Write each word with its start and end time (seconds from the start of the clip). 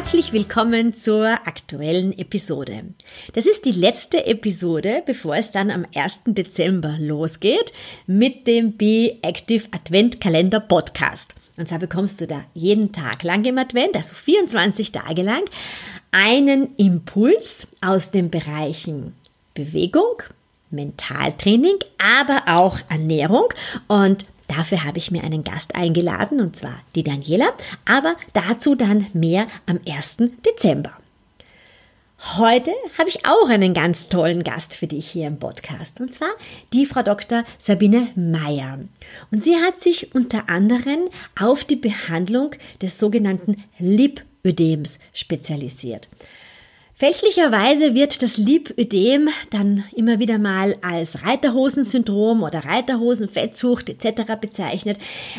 Herzlich 0.00 0.32
willkommen 0.32 0.94
zur 0.94 1.26
aktuellen 1.26 2.18
Episode. 2.18 2.84
Das 3.34 3.44
ist 3.44 3.66
die 3.66 3.70
letzte 3.70 4.24
Episode, 4.24 5.02
bevor 5.04 5.36
es 5.36 5.50
dann 5.50 5.70
am 5.70 5.84
1. 5.94 6.22
Dezember 6.24 6.96
losgeht 6.98 7.74
mit 8.06 8.46
dem 8.46 8.78
Be 8.78 9.18
Active 9.20 9.66
Adventkalender 9.72 10.60
Podcast. 10.60 11.34
Und 11.58 11.68
zwar 11.68 11.80
bekommst 11.80 12.18
du 12.22 12.26
da 12.26 12.42
jeden 12.54 12.92
Tag 12.92 13.24
lang 13.24 13.44
im 13.44 13.58
Advent, 13.58 13.94
also 13.94 14.14
24 14.14 14.90
Tage 14.90 15.20
lang, 15.20 15.44
einen 16.12 16.74
Impuls 16.76 17.68
aus 17.82 18.10
den 18.10 18.30
Bereichen 18.30 19.14
Bewegung, 19.52 20.22
Mentaltraining, 20.70 21.76
aber 21.98 22.44
auch 22.46 22.78
Ernährung. 22.88 23.48
Und 23.86 24.24
Dafür 24.50 24.82
habe 24.82 24.98
ich 24.98 25.12
mir 25.12 25.22
einen 25.22 25.44
Gast 25.44 25.76
eingeladen, 25.76 26.40
und 26.40 26.56
zwar 26.56 26.80
die 26.96 27.04
Daniela, 27.04 27.52
aber 27.84 28.16
dazu 28.32 28.74
dann 28.74 29.06
mehr 29.12 29.46
am 29.66 29.78
1. 29.88 30.16
Dezember. 30.44 30.90
Heute 32.36 32.72
habe 32.98 33.08
ich 33.08 33.24
auch 33.24 33.48
einen 33.48 33.74
ganz 33.74 34.08
tollen 34.08 34.42
Gast 34.42 34.74
für 34.74 34.88
dich 34.88 35.08
hier 35.08 35.28
im 35.28 35.38
Podcast, 35.38 36.00
und 36.00 36.12
zwar 36.12 36.30
die 36.72 36.84
Frau 36.84 37.04
Dr. 37.04 37.44
Sabine 37.60 38.08
Meyer. 38.16 38.80
Und 39.30 39.44
sie 39.44 39.54
hat 39.54 39.78
sich 39.78 40.16
unter 40.16 40.50
anderem 40.50 41.08
auf 41.38 41.62
die 41.62 41.76
Behandlung 41.76 42.50
des 42.82 42.98
sogenannten 42.98 43.56
Lipödems 43.78 44.98
spezialisiert. 45.12 46.08
Fälschlicherweise 47.00 47.94
wird 47.94 48.20
das 48.20 48.36
Lipödem 48.36 49.30
dann 49.48 49.84
immer 49.96 50.18
wieder 50.18 50.38
mal 50.38 50.76
als 50.82 51.24
Reiterhosensyndrom 51.24 52.42
oder 52.42 52.66
Reiterhosenfettsucht 52.66 53.88
etc. 53.88 54.34
bezeichnet. 54.38 54.98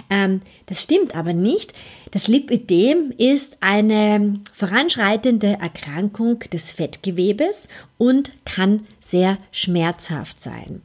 Ähm, 0.10 0.42
das 0.66 0.82
stimmt 0.82 1.16
aber 1.16 1.34
nicht. 1.34 1.74
Das 2.10 2.28
Lipödem 2.28 3.14
ist 3.16 3.60
eine 3.62 4.40
voranschreitende 4.56 5.60
Erkrankung 5.62 6.40
des 6.52 6.72
Fettgewebes 6.72 7.68
und 8.00 8.32
kann 8.44 8.88
sehr 9.00 9.38
schmerzhaft 9.52 10.40
sein. 10.40 10.82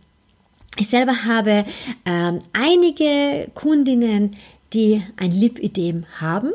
Ich 0.77 0.89
selber 0.89 1.25
habe 1.25 1.65
ähm, 2.05 2.41
einige 2.53 3.51
Kundinnen, 3.55 4.37
die 4.75 5.03
ein 5.17 5.31
Lipödem 5.31 6.05
haben 6.21 6.53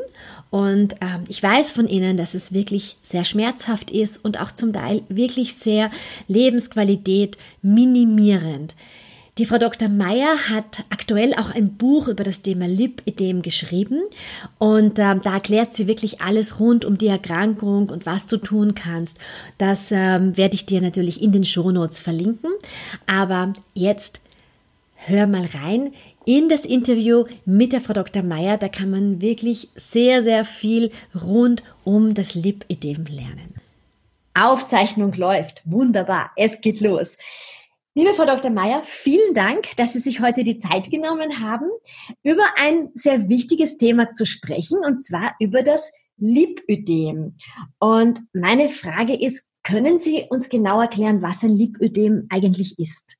und 0.52 0.96
ähm, 1.00 1.24
ich 1.28 1.42
weiß 1.42 1.72
von 1.72 1.88
Ihnen, 1.88 2.18
dass 2.18 2.34
es 2.34 2.52
wirklich 2.52 2.98
sehr 3.02 3.24
schmerzhaft 3.24 3.90
ist 3.90 4.22
und 4.22 4.38
auch 4.38 4.52
zum 4.52 4.74
Teil 4.74 5.02
wirklich 5.08 5.54
sehr 5.54 5.90
Lebensqualität 6.28 7.38
minimierend. 7.62 8.76
Die 9.38 9.46
Frau 9.46 9.56
Dr. 9.56 9.88
Meyer 9.88 10.50
hat 10.50 10.84
aktuell 10.90 11.32
auch 11.32 11.48
ein 11.48 11.78
Buch 11.78 12.06
über 12.06 12.22
das 12.22 12.42
Thema 12.42 12.68
Lipödem 12.68 13.40
geschrieben 13.40 14.02
und 14.58 14.98
ähm, 14.98 15.22
da 15.24 15.32
erklärt 15.32 15.74
sie 15.74 15.86
wirklich 15.86 16.20
alles 16.20 16.60
rund 16.60 16.84
um 16.84 16.98
die 16.98 17.06
Erkrankung 17.06 17.88
und 17.88 18.04
was 18.04 18.26
du 18.26 18.36
tun 18.36 18.74
kannst. 18.74 19.16
Das 19.56 19.90
ähm, 19.90 20.36
werde 20.36 20.54
ich 20.54 20.66
dir 20.66 20.82
natürlich 20.82 21.22
in 21.22 21.32
den 21.32 21.46
Shownotes 21.46 22.00
verlinken. 22.00 22.50
Aber 23.06 23.54
jetzt 23.72 24.20
hör 25.06 25.26
mal 25.26 25.46
rein 25.46 25.92
in 26.24 26.48
das 26.48 26.64
Interview 26.64 27.24
mit 27.44 27.72
der 27.72 27.80
Frau 27.80 27.92
Dr. 27.92 28.22
Meyer. 28.22 28.58
Da 28.58 28.68
kann 28.68 28.90
man 28.90 29.20
wirklich 29.20 29.68
sehr, 29.74 30.22
sehr 30.22 30.44
viel 30.44 30.90
rund 31.14 31.62
um 31.84 32.14
das 32.14 32.34
Lipidem 32.34 33.04
lernen. 33.06 33.54
Aufzeichnung 34.34 35.12
läuft. 35.12 35.62
Wunderbar. 35.64 36.30
Es 36.36 36.60
geht 36.60 36.80
los. 36.80 37.16
Liebe 37.94 38.14
Frau 38.14 38.24
Dr. 38.24 38.50
Meyer, 38.50 38.82
vielen 38.84 39.34
Dank, 39.34 39.76
dass 39.76 39.92
Sie 39.92 39.98
sich 39.98 40.20
heute 40.20 40.44
die 40.44 40.56
Zeit 40.56 40.90
genommen 40.90 41.40
haben, 41.40 41.68
über 42.22 42.44
ein 42.56 42.88
sehr 42.94 43.28
wichtiges 43.28 43.76
Thema 43.76 44.10
zu 44.12 44.24
sprechen, 44.24 44.78
und 44.78 45.04
zwar 45.04 45.34
über 45.38 45.62
das 45.62 45.92
Lipödem. 46.16 47.36
Und 47.78 48.20
meine 48.32 48.70
Frage 48.70 49.14
ist, 49.14 49.44
können 49.62 50.00
Sie 50.00 50.24
uns 50.30 50.48
genau 50.48 50.80
erklären, 50.80 51.20
was 51.20 51.42
ein 51.42 51.50
Lipödem 51.50 52.26
eigentlich 52.30 52.78
ist? 52.78 53.16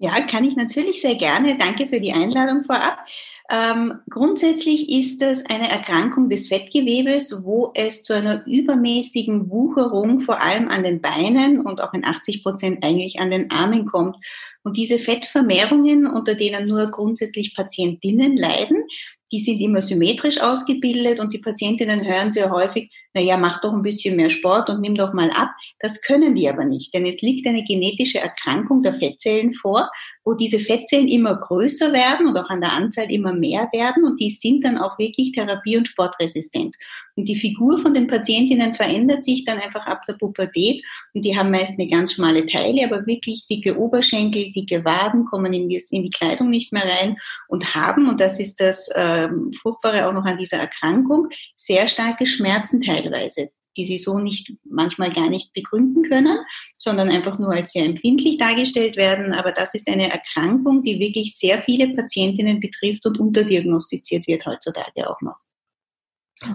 Ja, 0.00 0.12
kann 0.20 0.44
ich 0.44 0.54
natürlich 0.54 1.00
sehr 1.00 1.16
gerne. 1.16 1.58
Danke 1.58 1.88
für 1.88 1.98
die 1.98 2.12
Einladung 2.12 2.62
vorab. 2.62 3.04
Ähm, 3.50 3.94
grundsätzlich 4.08 4.90
ist 4.90 5.20
das 5.20 5.44
eine 5.46 5.68
Erkrankung 5.68 6.28
des 6.28 6.46
Fettgewebes, 6.46 7.42
wo 7.42 7.72
es 7.74 8.04
zu 8.04 8.14
einer 8.14 8.46
übermäßigen 8.46 9.50
Wucherung 9.50 10.20
vor 10.20 10.40
allem 10.40 10.68
an 10.68 10.84
den 10.84 11.00
Beinen 11.00 11.60
und 11.66 11.80
auch 11.80 11.92
in 11.94 12.04
80 12.04 12.44
Prozent 12.44 12.84
eigentlich 12.84 13.18
an 13.18 13.32
den 13.32 13.50
Armen 13.50 13.86
kommt. 13.86 14.16
Und 14.62 14.76
diese 14.76 15.00
Fettvermehrungen, 15.00 16.06
unter 16.06 16.36
denen 16.36 16.68
nur 16.68 16.92
grundsätzlich 16.92 17.56
Patientinnen 17.56 18.36
leiden, 18.36 18.84
die 19.32 19.40
sind 19.40 19.60
immer 19.60 19.80
symmetrisch 19.80 20.40
ausgebildet 20.40 21.20
und 21.20 21.32
die 21.32 21.38
Patientinnen 21.38 22.04
hören 22.04 22.30
sehr 22.30 22.50
häufig, 22.50 22.90
na 23.14 23.20
ja, 23.20 23.36
mach 23.36 23.60
doch 23.60 23.72
ein 23.72 23.82
bisschen 23.82 24.16
mehr 24.16 24.30
Sport 24.30 24.70
und 24.70 24.80
nimm 24.80 24.94
doch 24.94 25.12
mal 25.12 25.30
ab. 25.30 25.50
Das 25.80 26.02
können 26.02 26.34
die 26.34 26.48
aber 26.48 26.64
nicht, 26.64 26.94
denn 26.94 27.06
es 27.06 27.20
liegt 27.20 27.46
eine 27.46 27.64
genetische 27.64 28.18
Erkrankung 28.18 28.82
der 28.82 28.94
Fettzellen 28.94 29.54
vor, 29.54 29.90
wo 30.28 30.34
diese 30.34 30.60
Fettzellen 30.60 31.08
immer 31.08 31.36
größer 31.36 31.90
werden 31.90 32.26
und 32.26 32.36
auch 32.36 32.50
an 32.50 32.60
der 32.60 32.74
Anzahl 32.74 33.10
immer 33.10 33.32
mehr 33.32 33.66
werden 33.72 34.04
und 34.04 34.20
die 34.20 34.28
sind 34.28 34.62
dann 34.62 34.76
auch 34.76 34.98
wirklich 34.98 35.32
therapie- 35.32 35.78
und 35.78 35.88
sportresistent. 35.88 36.76
Und 37.16 37.26
die 37.26 37.38
Figur 37.38 37.78
von 37.78 37.94
den 37.94 38.08
Patientinnen 38.08 38.74
verändert 38.74 39.24
sich 39.24 39.46
dann 39.46 39.58
einfach 39.58 39.86
ab 39.86 40.02
der 40.06 40.12
Pubertät 40.12 40.84
und 41.14 41.24
die 41.24 41.34
haben 41.34 41.50
meist 41.50 41.78
eine 41.78 41.88
ganz 41.88 42.12
schmale 42.12 42.44
Teile, 42.44 42.84
aber 42.84 43.06
wirklich 43.06 43.46
dicke 43.50 43.78
Oberschenkel, 43.78 44.52
dicke 44.52 44.84
Waden, 44.84 45.24
kommen 45.24 45.54
in 45.54 45.70
die, 45.70 45.82
in 45.92 46.02
die 46.02 46.10
Kleidung 46.10 46.50
nicht 46.50 46.74
mehr 46.74 46.84
rein 46.84 47.16
und 47.48 47.74
haben, 47.74 48.10
und 48.10 48.20
das 48.20 48.38
ist 48.38 48.60
das 48.60 48.88
äh, 48.88 49.28
Furchtbare 49.62 50.06
auch 50.06 50.12
noch 50.12 50.26
an 50.26 50.36
dieser 50.36 50.58
Erkrankung, 50.58 51.28
sehr 51.56 51.88
starke 51.88 52.26
Schmerzen 52.26 52.82
teilweise 52.82 53.48
die 53.78 53.86
sie 53.86 53.98
so 53.98 54.18
nicht 54.18 54.52
manchmal 54.64 55.12
gar 55.12 55.30
nicht 55.30 55.52
begründen 55.52 56.02
können, 56.02 56.36
sondern 56.76 57.08
einfach 57.08 57.38
nur 57.38 57.52
als 57.52 57.72
sehr 57.72 57.84
empfindlich 57.84 58.36
dargestellt 58.36 58.96
werden. 58.96 59.32
Aber 59.32 59.52
das 59.52 59.74
ist 59.74 59.88
eine 59.88 60.10
Erkrankung, 60.10 60.82
die 60.82 60.98
wirklich 60.98 61.36
sehr 61.36 61.62
viele 61.62 61.88
Patientinnen 61.92 62.60
betrifft 62.60 63.06
und 63.06 63.18
unterdiagnostiziert 63.18 64.26
wird 64.26 64.44
heutzutage 64.44 65.08
auch 65.08 65.20
noch. 65.22 65.38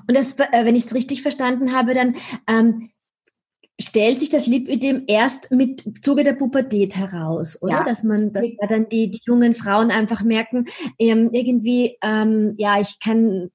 Und 0.08 0.16
das, 0.16 0.34
äh, 0.40 0.66
wenn 0.66 0.76
ich 0.76 0.86
es 0.86 0.94
richtig 0.94 1.22
verstanden 1.22 1.74
habe, 1.74 1.94
dann 1.94 2.16
ähm, 2.48 2.92
stellt 3.80 4.20
sich 4.20 4.30
das 4.30 4.48
Lipödem 4.48 5.04
erst 5.08 5.52
mit 5.52 5.84
Zuge 6.04 6.24
der 6.24 6.34
Pubertät 6.34 6.96
heraus, 6.96 7.62
oder? 7.62 7.74
Ja. 7.74 7.84
Dass 7.84 8.04
man 8.04 8.32
dass 8.32 8.46
dann 8.70 8.90
die, 8.90 9.10
die 9.10 9.22
jungen 9.26 9.56
Frauen 9.56 9.92
einfach 9.92 10.24
merken, 10.24 10.66
ähm, 11.00 11.30
irgendwie, 11.34 11.98
ähm, 12.02 12.56
ja, 12.58 12.80
ich 12.80 13.00
kann 13.00 13.50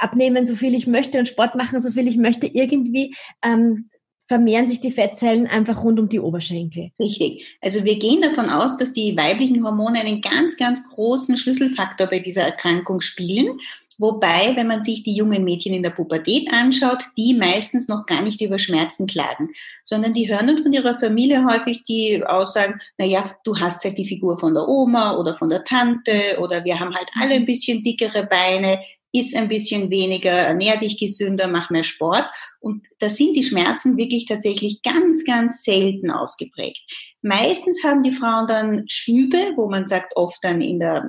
abnehmen, 0.00 0.46
so 0.46 0.54
viel 0.54 0.74
ich 0.74 0.86
möchte 0.86 1.18
und 1.18 1.28
Sport 1.28 1.54
machen, 1.54 1.80
so 1.80 1.90
viel 1.90 2.08
ich 2.08 2.16
möchte. 2.16 2.46
Irgendwie 2.46 3.14
ähm, 3.42 3.90
vermehren 4.28 4.68
sich 4.68 4.80
die 4.80 4.90
Fettzellen 4.90 5.46
einfach 5.46 5.84
rund 5.84 6.00
um 6.00 6.08
die 6.08 6.20
Oberschenkel. 6.20 6.90
Richtig. 6.98 7.44
Also 7.60 7.84
wir 7.84 7.98
gehen 7.98 8.22
davon 8.22 8.48
aus, 8.48 8.76
dass 8.76 8.92
die 8.92 9.16
weiblichen 9.16 9.64
Hormone 9.64 10.00
einen 10.00 10.20
ganz, 10.20 10.56
ganz 10.56 10.90
großen 10.90 11.36
Schlüsselfaktor 11.36 12.08
bei 12.08 12.18
dieser 12.18 12.42
Erkrankung 12.42 13.00
spielen. 13.00 13.60
Wobei, 13.98 14.52
wenn 14.56 14.66
man 14.66 14.82
sich 14.82 15.04
die 15.04 15.14
jungen 15.14 15.44
Mädchen 15.44 15.72
in 15.72 15.82
der 15.82 15.90
Pubertät 15.90 16.52
anschaut, 16.52 17.04
die 17.16 17.34
meistens 17.34 17.88
noch 17.88 18.04
gar 18.04 18.20
nicht 18.20 18.42
über 18.42 18.58
Schmerzen 18.58 19.06
klagen, 19.06 19.48
sondern 19.84 20.12
die 20.12 20.28
hören 20.28 20.48
dann 20.48 20.58
von 20.58 20.72
ihrer 20.72 20.98
Familie 20.98 21.46
häufig 21.46 21.82
die 21.84 22.22
Aussagen, 22.22 22.78
na 22.98 23.06
ja, 23.06 23.36
du 23.44 23.56
hast 23.56 23.84
halt 23.84 23.96
die 23.96 24.06
Figur 24.06 24.38
von 24.38 24.52
der 24.52 24.68
Oma 24.68 25.16
oder 25.16 25.36
von 25.36 25.48
der 25.48 25.64
Tante 25.64 26.12
oder 26.40 26.64
wir 26.64 26.78
haben 26.78 26.94
halt 26.94 27.08
alle 27.18 27.34
ein 27.34 27.46
bisschen 27.46 27.82
dickere 27.82 28.26
Beine, 28.26 28.80
iss 29.18 29.34
ein 29.34 29.48
bisschen 29.48 29.90
weniger, 29.90 30.30
ernähr 30.30 30.76
dich 30.76 30.98
gesünder, 30.98 31.48
mach 31.48 31.70
mehr 31.70 31.84
Sport. 31.84 32.28
Und 32.60 32.86
da 32.98 33.08
sind 33.08 33.36
die 33.36 33.44
Schmerzen 33.44 33.96
wirklich 33.96 34.26
tatsächlich 34.26 34.82
ganz, 34.82 35.24
ganz 35.24 35.62
selten 35.62 36.10
ausgeprägt. 36.10 36.82
Meistens 37.22 37.82
haben 37.82 38.02
die 38.02 38.12
Frauen 38.12 38.46
dann 38.46 38.84
Schübe, 38.88 39.52
wo 39.56 39.68
man 39.68 39.86
sagt, 39.86 40.16
oft 40.16 40.38
dann 40.42 40.60
in 40.60 40.78
der 40.78 41.08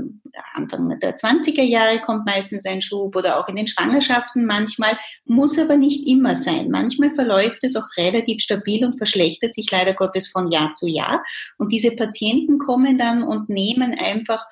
Anfang 0.53 0.97
der 0.99 1.15
20er 1.15 1.61
Jahre 1.61 1.99
kommt 1.99 2.25
meistens 2.25 2.65
ein 2.65 2.81
Schub 2.81 3.15
oder 3.15 3.39
auch 3.39 3.47
in 3.49 3.55
den 3.55 3.67
Schwangerschaften 3.67 4.45
manchmal, 4.45 4.97
muss 5.25 5.59
aber 5.59 5.77
nicht 5.77 6.07
immer 6.07 6.35
sein. 6.35 6.69
Manchmal 6.69 7.13
verläuft 7.13 7.63
es 7.63 7.75
auch 7.75 7.85
relativ 7.97 8.41
stabil 8.41 8.83
und 8.83 8.97
verschlechtert 8.97 9.53
sich 9.53 9.69
leider 9.69 9.93
Gottes 9.93 10.27
von 10.29 10.51
Jahr 10.51 10.71
zu 10.71 10.87
Jahr. 10.87 11.23
Und 11.57 11.71
diese 11.71 11.91
Patienten 11.91 12.57
kommen 12.57 12.97
dann 12.97 13.21
und 13.21 13.49
nehmen 13.49 13.95
einfach 13.99 14.43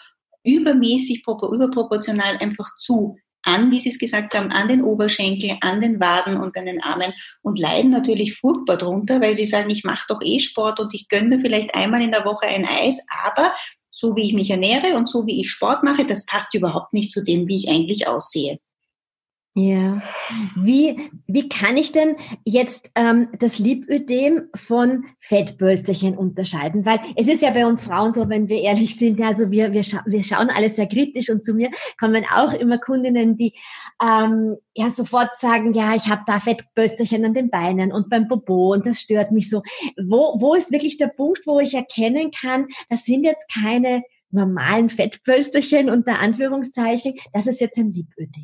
übermäßig, 0.43 1.23
überproportional 1.25 2.37
einfach 2.39 2.75
zu 2.77 3.17
an, 3.45 3.71
wie 3.71 3.79
Sie 3.79 3.89
es 3.89 3.99
gesagt 3.99 4.33
haben, 4.33 4.51
an 4.51 4.67
den 4.67 4.83
Oberschenkeln, 4.83 5.57
an 5.61 5.81
den 5.81 5.99
Waden 5.99 6.37
und 6.37 6.57
an 6.57 6.65
den 6.65 6.81
Armen 6.81 7.13
und 7.41 7.59
leiden 7.59 7.91
natürlich 7.91 8.37
furchtbar 8.37 8.77
drunter, 8.77 9.21
weil 9.21 9.35
sie 9.35 9.45
sagen, 9.45 9.69
ich 9.69 9.83
mache 9.83 10.05
doch 10.09 10.19
eh 10.23 10.39
Sport 10.39 10.79
und 10.79 10.93
ich 10.93 11.07
gönne 11.07 11.37
mir 11.37 11.39
vielleicht 11.39 11.75
einmal 11.75 12.03
in 12.03 12.11
der 12.11 12.25
Woche 12.25 12.47
ein 12.47 12.65
Eis, 12.65 13.01
aber 13.23 13.53
so 13.89 14.15
wie 14.15 14.25
ich 14.25 14.33
mich 14.33 14.49
ernähre 14.49 14.95
und 14.95 15.07
so 15.07 15.25
wie 15.25 15.39
ich 15.39 15.49
Sport 15.49 15.83
mache, 15.83 16.05
das 16.05 16.25
passt 16.25 16.53
überhaupt 16.53 16.93
nicht 16.93 17.11
zu 17.11 17.23
dem, 17.23 17.47
wie 17.47 17.57
ich 17.57 17.69
eigentlich 17.69 18.07
aussehe. 18.07 18.59
Ja. 19.57 20.01
Wie, 20.57 21.09
wie 21.27 21.47
kann 21.47 21.77
ich 21.77 21.93
denn 21.93 22.17
jetzt 22.43 22.91
ähm, 22.95 23.29
das 23.39 23.57
Lipödem 23.57 24.49
von 24.53 25.05
Fettbölsterchen 25.19 26.17
unterscheiden? 26.17 26.85
Weil 26.85 26.99
es 27.15 27.29
ist 27.29 27.41
ja 27.41 27.51
bei 27.51 27.65
uns 27.65 27.85
Frauen 27.85 28.11
so, 28.11 28.27
wenn 28.27 28.49
wir 28.49 28.61
ehrlich 28.61 28.97
sind, 28.99 29.21
also 29.21 29.51
wir, 29.51 29.71
wir, 29.71 29.83
scha 29.83 30.03
wir 30.05 30.23
schauen 30.23 30.49
alles 30.49 30.75
sehr 30.75 30.87
kritisch 30.87 31.29
und 31.29 31.45
zu 31.45 31.53
mir 31.53 31.71
kommen 31.97 32.25
auch 32.35 32.51
immer 32.51 32.79
Kundinnen, 32.79 33.37
die 33.37 33.53
ähm, 34.03 34.57
ja 34.73 34.89
sofort 34.89 35.37
sagen, 35.37 35.71
ja, 35.71 35.95
ich 35.95 36.09
habe 36.09 36.23
da 36.27 36.39
Fettbölsterchen 36.39 37.23
an 37.23 37.33
den 37.33 37.49
Beinen 37.49 37.93
und 37.93 38.09
beim 38.09 38.27
Popo 38.27 38.73
und 38.73 38.85
das 38.85 38.99
stört 38.99 39.31
mich 39.31 39.49
so. 39.49 39.61
Wo, 39.95 40.35
wo 40.37 40.55
ist 40.55 40.73
wirklich 40.73 40.97
der 40.97 41.07
Punkt, 41.07 41.43
wo 41.45 41.61
ich 41.61 41.73
erkennen 41.75 42.31
kann, 42.31 42.67
das 42.89 43.05
sind 43.05 43.23
jetzt 43.23 43.49
keine 43.53 44.03
normalen 44.31 44.89
Fettpölsterchen 44.89 45.89
unter 45.89 46.19
Anführungszeichen, 46.19 47.13
das 47.31 47.47
ist 47.47 47.61
jetzt 47.61 47.77
ein 47.79 47.87
Lipödem. 47.87 48.43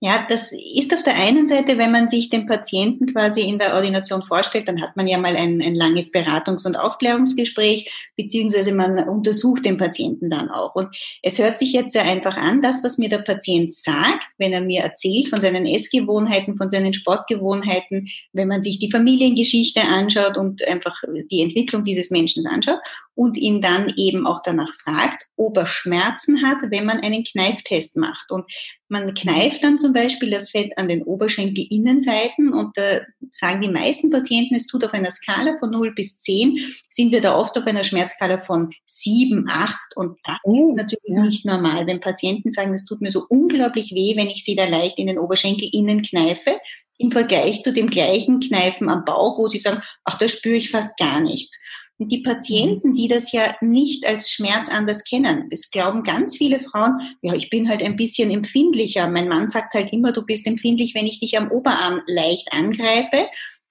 Ja, 0.00 0.26
das 0.28 0.52
ist 0.52 0.92
auf 0.92 1.02
der 1.02 1.14
einen 1.16 1.46
Seite, 1.46 1.78
wenn 1.78 1.90
man 1.90 2.10
sich 2.10 2.28
den 2.28 2.44
Patienten 2.44 3.06
quasi 3.06 3.40
in 3.40 3.58
der 3.58 3.74
Ordination 3.74 4.20
vorstellt, 4.20 4.68
dann 4.68 4.82
hat 4.82 4.96
man 4.96 5.06
ja 5.06 5.16
mal 5.16 5.34
ein, 5.34 5.62
ein 5.62 5.74
langes 5.74 6.12
Beratungs- 6.12 6.66
und 6.66 6.76
Aufklärungsgespräch, 6.76 7.90
beziehungsweise 8.14 8.74
man 8.74 9.08
untersucht 9.08 9.64
den 9.64 9.78
Patienten 9.78 10.28
dann 10.28 10.50
auch. 10.50 10.74
Und 10.74 10.94
es 11.22 11.38
hört 11.38 11.56
sich 11.56 11.72
jetzt 11.72 11.92
sehr 11.92 12.04
einfach 12.04 12.36
an, 12.36 12.60
das, 12.60 12.84
was 12.84 12.98
mir 12.98 13.08
der 13.08 13.18
Patient 13.18 13.72
sagt, 13.72 14.26
wenn 14.36 14.52
er 14.52 14.60
mir 14.60 14.82
erzählt 14.82 15.28
von 15.28 15.40
seinen 15.40 15.64
Essgewohnheiten, 15.64 16.58
von 16.58 16.68
seinen 16.68 16.92
Sportgewohnheiten, 16.92 18.06
wenn 18.34 18.48
man 18.48 18.62
sich 18.62 18.78
die 18.78 18.90
Familiengeschichte 18.90 19.80
anschaut 19.80 20.36
und 20.36 20.68
einfach 20.68 21.00
die 21.30 21.40
Entwicklung 21.40 21.84
dieses 21.84 22.10
Menschen 22.10 22.46
anschaut 22.46 22.80
und 23.14 23.36
ihn 23.36 23.60
dann 23.60 23.92
eben 23.96 24.26
auch 24.26 24.40
danach 24.44 24.72
fragt, 24.82 25.28
ob 25.36 25.56
er 25.56 25.66
Schmerzen 25.66 26.42
hat, 26.42 26.58
wenn 26.70 26.84
man 26.84 27.00
einen 27.00 27.24
Kneiftest 27.24 27.96
macht. 27.96 28.30
Und 28.30 28.44
man 28.88 29.14
kneift 29.14 29.62
dann 29.62 29.78
zum 29.78 29.92
Beispiel 29.92 30.30
das 30.30 30.50
Fett 30.50 30.76
an 30.76 30.88
den 30.88 31.02
Oberschenkelinnenseiten 31.02 32.52
und 32.52 32.76
da 32.76 33.00
sagen 33.30 33.60
die 33.60 33.68
meisten 33.68 34.10
Patienten, 34.10 34.54
es 34.54 34.66
tut 34.66 34.84
auf 34.84 34.92
einer 34.92 35.10
Skala 35.10 35.56
von 35.58 35.70
0 35.70 35.94
bis 35.94 36.18
10, 36.20 36.58
sind 36.88 37.12
wir 37.12 37.20
da 37.20 37.36
oft 37.36 37.56
auf 37.58 37.66
einer 37.66 37.84
Schmerzskala 37.84 38.40
von 38.40 38.70
7, 38.86 39.46
8 39.48 39.76
und 39.96 40.18
das 40.24 40.38
oh, 40.44 40.70
ist 40.70 40.76
natürlich 40.76 41.00
ja. 41.06 41.22
nicht 41.22 41.44
normal. 41.44 41.86
Wenn 41.86 42.00
Patienten 42.00 42.50
sagen, 42.50 42.74
es 42.74 42.84
tut 42.84 43.00
mir 43.00 43.10
so 43.10 43.24
unglaublich 43.28 43.92
weh, 43.92 44.16
wenn 44.16 44.28
ich 44.28 44.44
sie 44.44 44.54
da 44.56 44.66
leicht 44.66 44.98
in 44.98 45.06
den 45.06 45.18
Oberschenkelinnen 45.18 46.02
kneife, 46.02 46.58
im 46.98 47.10
Vergleich 47.10 47.62
zu 47.62 47.72
dem 47.72 47.90
gleichen 47.90 48.40
Kneifen 48.40 48.88
am 48.88 49.04
Bauch, 49.04 49.38
wo 49.38 49.48
sie 49.48 49.58
sagen, 49.58 49.82
ach, 50.04 50.18
da 50.18 50.28
spüre 50.28 50.56
ich 50.56 50.70
fast 50.70 50.96
gar 50.96 51.20
nichts. 51.20 51.60
Und 51.98 52.10
die 52.10 52.22
Patienten, 52.22 52.94
die 52.94 53.06
das 53.06 53.30
ja 53.30 53.54
nicht 53.60 54.04
als 54.04 54.30
Schmerz 54.30 54.68
anders 54.68 55.04
kennen, 55.04 55.48
es 55.52 55.70
glauben 55.70 56.02
ganz 56.02 56.36
viele 56.36 56.58
Frauen, 56.60 56.92
ja, 57.22 57.34
ich 57.34 57.50
bin 57.50 57.68
halt 57.68 57.84
ein 57.84 57.94
bisschen 57.94 58.32
empfindlicher. 58.32 59.08
Mein 59.08 59.28
Mann 59.28 59.48
sagt 59.48 59.74
halt 59.74 59.92
immer, 59.92 60.10
du 60.10 60.26
bist 60.26 60.46
empfindlich, 60.46 60.94
wenn 60.94 61.06
ich 61.06 61.20
dich 61.20 61.38
am 61.38 61.52
Oberarm 61.52 62.00
leicht 62.08 62.52
angreife. 62.52 63.28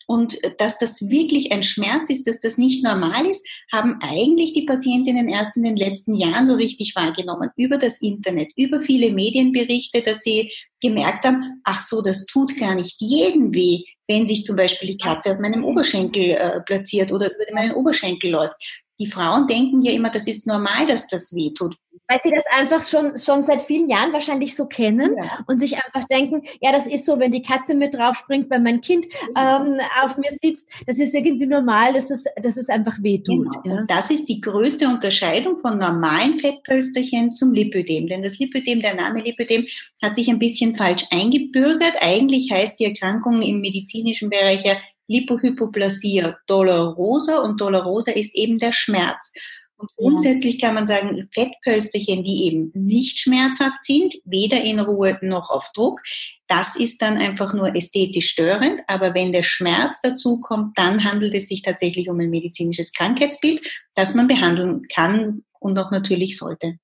Und 0.08 0.38
dass 0.60 0.80
das 0.80 1.10
wirklich 1.10 1.52
ein 1.52 1.64
Schmerz 1.64 2.10
ist, 2.10 2.28
dass 2.28 2.40
das 2.40 2.58
nicht 2.58 2.84
normal 2.84 3.26
ist, 3.26 3.46
haben 3.72 4.00
eigentlich 4.02 4.54
die 4.54 4.66
Patientinnen 4.66 5.30
erst 5.30 5.58
in 5.58 5.64
den 5.64 5.76
letzten 5.76 6.16
Jahren 6.16 6.48
so 6.48 6.56
richtig 6.56 6.96
wahrgenommen. 6.96 7.50
Über 7.56 7.78
das 7.78 8.02
Internet, 8.02 8.50
über 8.56 8.82
viele 8.82 9.12
Medienberichte, 9.12 10.02
dass 10.02 10.22
sie 10.22 10.52
gemerkt 10.82 11.24
haben, 11.24 11.62
ach 11.64 11.82
so, 11.82 12.02
das 12.02 12.26
tut 12.26 12.58
gar 12.60 12.76
nicht 12.76 12.96
jeden 13.00 13.54
weh, 13.54 13.84
wenn 14.08 14.28
sich 14.28 14.44
zum 14.44 14.56
Beispiel 14.56 14.90
die 14.90 14.98
Katze 14.98 15.32
auf 15.32 15.40
meinem 15.40 15.64
Oberschenkel 15.64 16.32
äh, 16.32 16.60
platziert 16.62 17.12
oder 17.12 17.28
über 17.28 17.54
meinen 17.54 17.72
Oberschenkel 17.72 18.32
läuft. 18.32 18.56
Die 19.00 19.08
Frauen 19.08 19.48
denken 19.48 19.82
ja 19.82 19.92
immer, 19.92 20.10
das 20.10 20.28
ist 20.28 20.48
normal, 20.48 20.86
dass 20.88 21.08
das 21.08 21.34
weh 21.34 21.52
tut. 21.54 21.76
Weil 22.10 22.20
sie 22.22 22.32
das 22.32 22.44
einfach 22.52 22.86
schon, 22.86 23.18
schon 23.18 23.44
seit 23.44 23.62
vielen 23.62 23.90
Jahren 23.90 24.12
wahrscheinlich 24.12 24.56
so 24.56 24.66
kennen 24.66 25.16
ja. 25.18 25.40
und 25.48 25.60
sich 25.60 25.76
einfach 25.78 26.06
denken, 26.10 26.44
ja, 26.60 26.74
das 26.74 26.86
ist 26.86 27.06
so, 27.06 27.18
wenn 27.18 27.32
die 27.32 27.42
Katze 27.42 27.76
mit 27.76 27.96
drauf 27.96 28.18
springt, 28.18 28.50
wenn 28.50 28.62
mein 28.62 28.82
Kind 28.82 29.08
ähm, 29.38 29.80
auf 30.04 30.18
mir 30.18 30.30
sitzt, 30.30 30.70
das 30.86 31.00
ist 31.00 31.16
irgendwie 31.16 31.46
normal, 31.46 31.94
dass 31.94 32.12
es, 32.12 32.26
dass 32.42 32.58
es 32.58 32.68
einfach 32.68 33.02
wehtut. 33.02 33.48
Genau. 33.64 33.78
Ja. 33.78 33.86
das 33.88 34.12
ist 34.12 34.26
die 34.26 34.42
größte 34.42 34.88
Unterscheidung 34.88 35.60
von 35.60 35.78
normalen 35.78 36.40
Fettpölsterchen 36.40 37.32
zum 37.32 37.54
Lipödem. 37.54 38.08
Denn 38.08 38.22
das 38.22 38.38
Lipödem, 38.38 38.82
der 38.82 38.96
Name 38.96 39.22
Lipödem, 39.22 39.66
hat 40.02 40.16
sich 40.16 40.30
ein 40.30 40.40
bisschen 40.40 40.76
falsch 40.76 41.06
eingebürgert. 41.10 41.96
Eigentlich 42.02 42.52
heißt 42.52 42.80
die 42.80 42.86
Erkrankung 42.86 43.42
im 43.42 43.62
medizinischen 43.62 44.30
Bereich 44.30 44.66
ja 44.66 44.76
Lipohypoplasie 45.08 46.34
dolorosa 46.48 47.40
und 47.40 47.60
dolorosa 47.60 48.12
ist 48.12 48.36
eben 48.36 48.60
der 48.60 48.74
Schmerz. 48.74 49.34
Und 49.76 49.90
grundsätzlich 49.98 50.62
kann 50.62 50.76
man 50.76 50.88
sagen, 50.88 51.28
Fettpölsterchen, 51.34 52.24
die 52.24 52.46
eben 52.46 52.72
nicht 52.74 53.20
schmerzhaft 53.20 53.84
sind, 53.84 54.14
weder 54.24 54.62
in 54.62 54.80
Ruhe 54.80 55.18
noch 55.22 55.50
auf 55.50 55.72
Druck, 55.74 56.00
das 56.48 56.78
ist 56.78 57.02
dann 57.02 57.18
einfach 57.18 57.54
nur 57.54 57.76
ästhetisch 57.76 58.30
störend. 58.30 58.80
Aber 58.88 59.14
wenn 59.14 59.34
der 59.34 59.44
Schmerz 59.44 60.00
dazu 60.02 60.40
kommt, 60.40 60.78
dann 60.78 61.04
handelt 61.04 61.34
es 61.34 61.48
sich 61.48 61.64
tatsächlich 61.64 62.10
um 62.10 62.20
ein 62.20 62.30
medizinisches 62.30 62.94
Krankheitsbild, 62.94 63.62
das 63.94 64.16
man 64.16 64.28
behandeln 64.28 64.84
kann 64.88 65.44
und 65.60 65.78
auch 65.78 65.92
natürlich 65.92 66.38
sollte. 66.38 66.78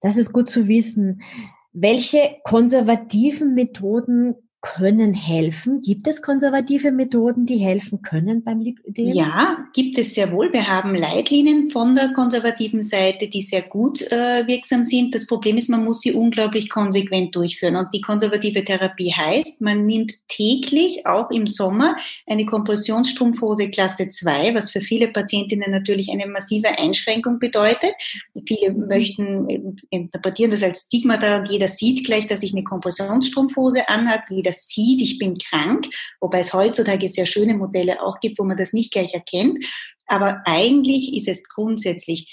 Das 0.00 0.16
ist 0.16 0.32
gut 0.32 0.48
zu 0.48 0.66
wissen. 0.66 1.20
Welche 1.72 2.36
konservativen 2.44 3.54
Methoden 3.54 4.34
können 4.60 5.14
helfen? 5.14 5.80
Gibt 5.80 6.06
es 6.06 6.20
konservative 6.20 6.92
Methoden, 6.92 7.46
die 7.46 7.56
helfen 7.56 8.02
können 8.02 8.44
beim 8.44 8.60
Lipödem? 8.60 9.06
Ja, 9.06 9.66
gibt 9.72 9.96
es 9.96 10.14
sehr 10.14 10.30
wohl. 10.32 10.52
Wir 10.52 10.68
haben 10.68 10.94
Leitlinien 10.94 11.70
von 11.70 11.94
der 11.94 12.12
konservativen 12.12 12.82
Seite, 12.82 13.28
die 13.28 13.42
sehr 13.42 13.62
gut 13.62 14.02
äh, 14.12 14.46
wirksam 14.46 14.84
sind. 14.84 15.14
Das 15.14 15.26
Problem 15.26 15.56
ist, 15.56 15.70
man 15.70 15.84
muss 15.84 16.02
sie 16.02 16.12
unglaublich 16.12 16.68
konsequent 16.68 17.34
durchführen. 17.34 17.76
Und 17.76 17.88
die 17.94 18.02
konservative 18.02 18.62
Therapie 18.62 19.12
heißt, 19.12 19.62
man 19.62 19.86
nimmt 19.86 20.12
täglich, 20.28 21.06
auch 21.06 21.30
im 21.30 21.46
Sommer, 21.46 21.96
eine 22.26 22.44
Kompressionsstrumpfhose 22.44 23.70
Klasse 23.70 24.10
2, 24.10 24.54
was 24.54 24.70
für 24.70 24.82
viele 24.82 25.08
Patientinnen 25.08 25.70
natürlich 25.70 26.10
eine 26.10 26.26
massive 26.26 26.78
Einschränkung 26.78 27.38
bedeutet. 27.38 27.92
Viele 28.46 28.74
möchten 28.74 29.48
äh, 29.48 29.60
interpretieren 29.88 30.50
das 30.50 30.62
als 30.62 30.82
Stigmata 30.82 31.38
und 31.38 31.48
jeder 31.50 31.68
sieht 31.68 32.04
gleich, 32.04 32.26
dass 32.26 32.42
ich 32.42 32.52
eine 32.52 32.64
Kompressionsstrumpfhose 32.64 33.88
anhat. 33.88 34.24
Jeder 34.28 34.49
das 34.50 34.68
sieht, 34.68 35.02
ich 35.02 35.18
bin 35.18 35.38
krank, 35.38 35.86
wobei 36.20 36.40
es 36.40 36.52
heutzutage 36.52 37.08
sehr 37.08 37.26
schöne 37.26 37.54
Modelle 37.54 38.02
auch 38.02 38.20
gibt, 38.20 38.38
wo 38.38 38.44
man 38.44 38.56
das 38.56 38.72
nicht 38.72 38.92
gleich 38.92 39.14
erkennt. 39.14 39.64
Aber 40.06 40.42
eigentlich 40.44 41.14
ist 41.14 41.28
es 41.28 41.44
grundsätzlich 41.44 42.28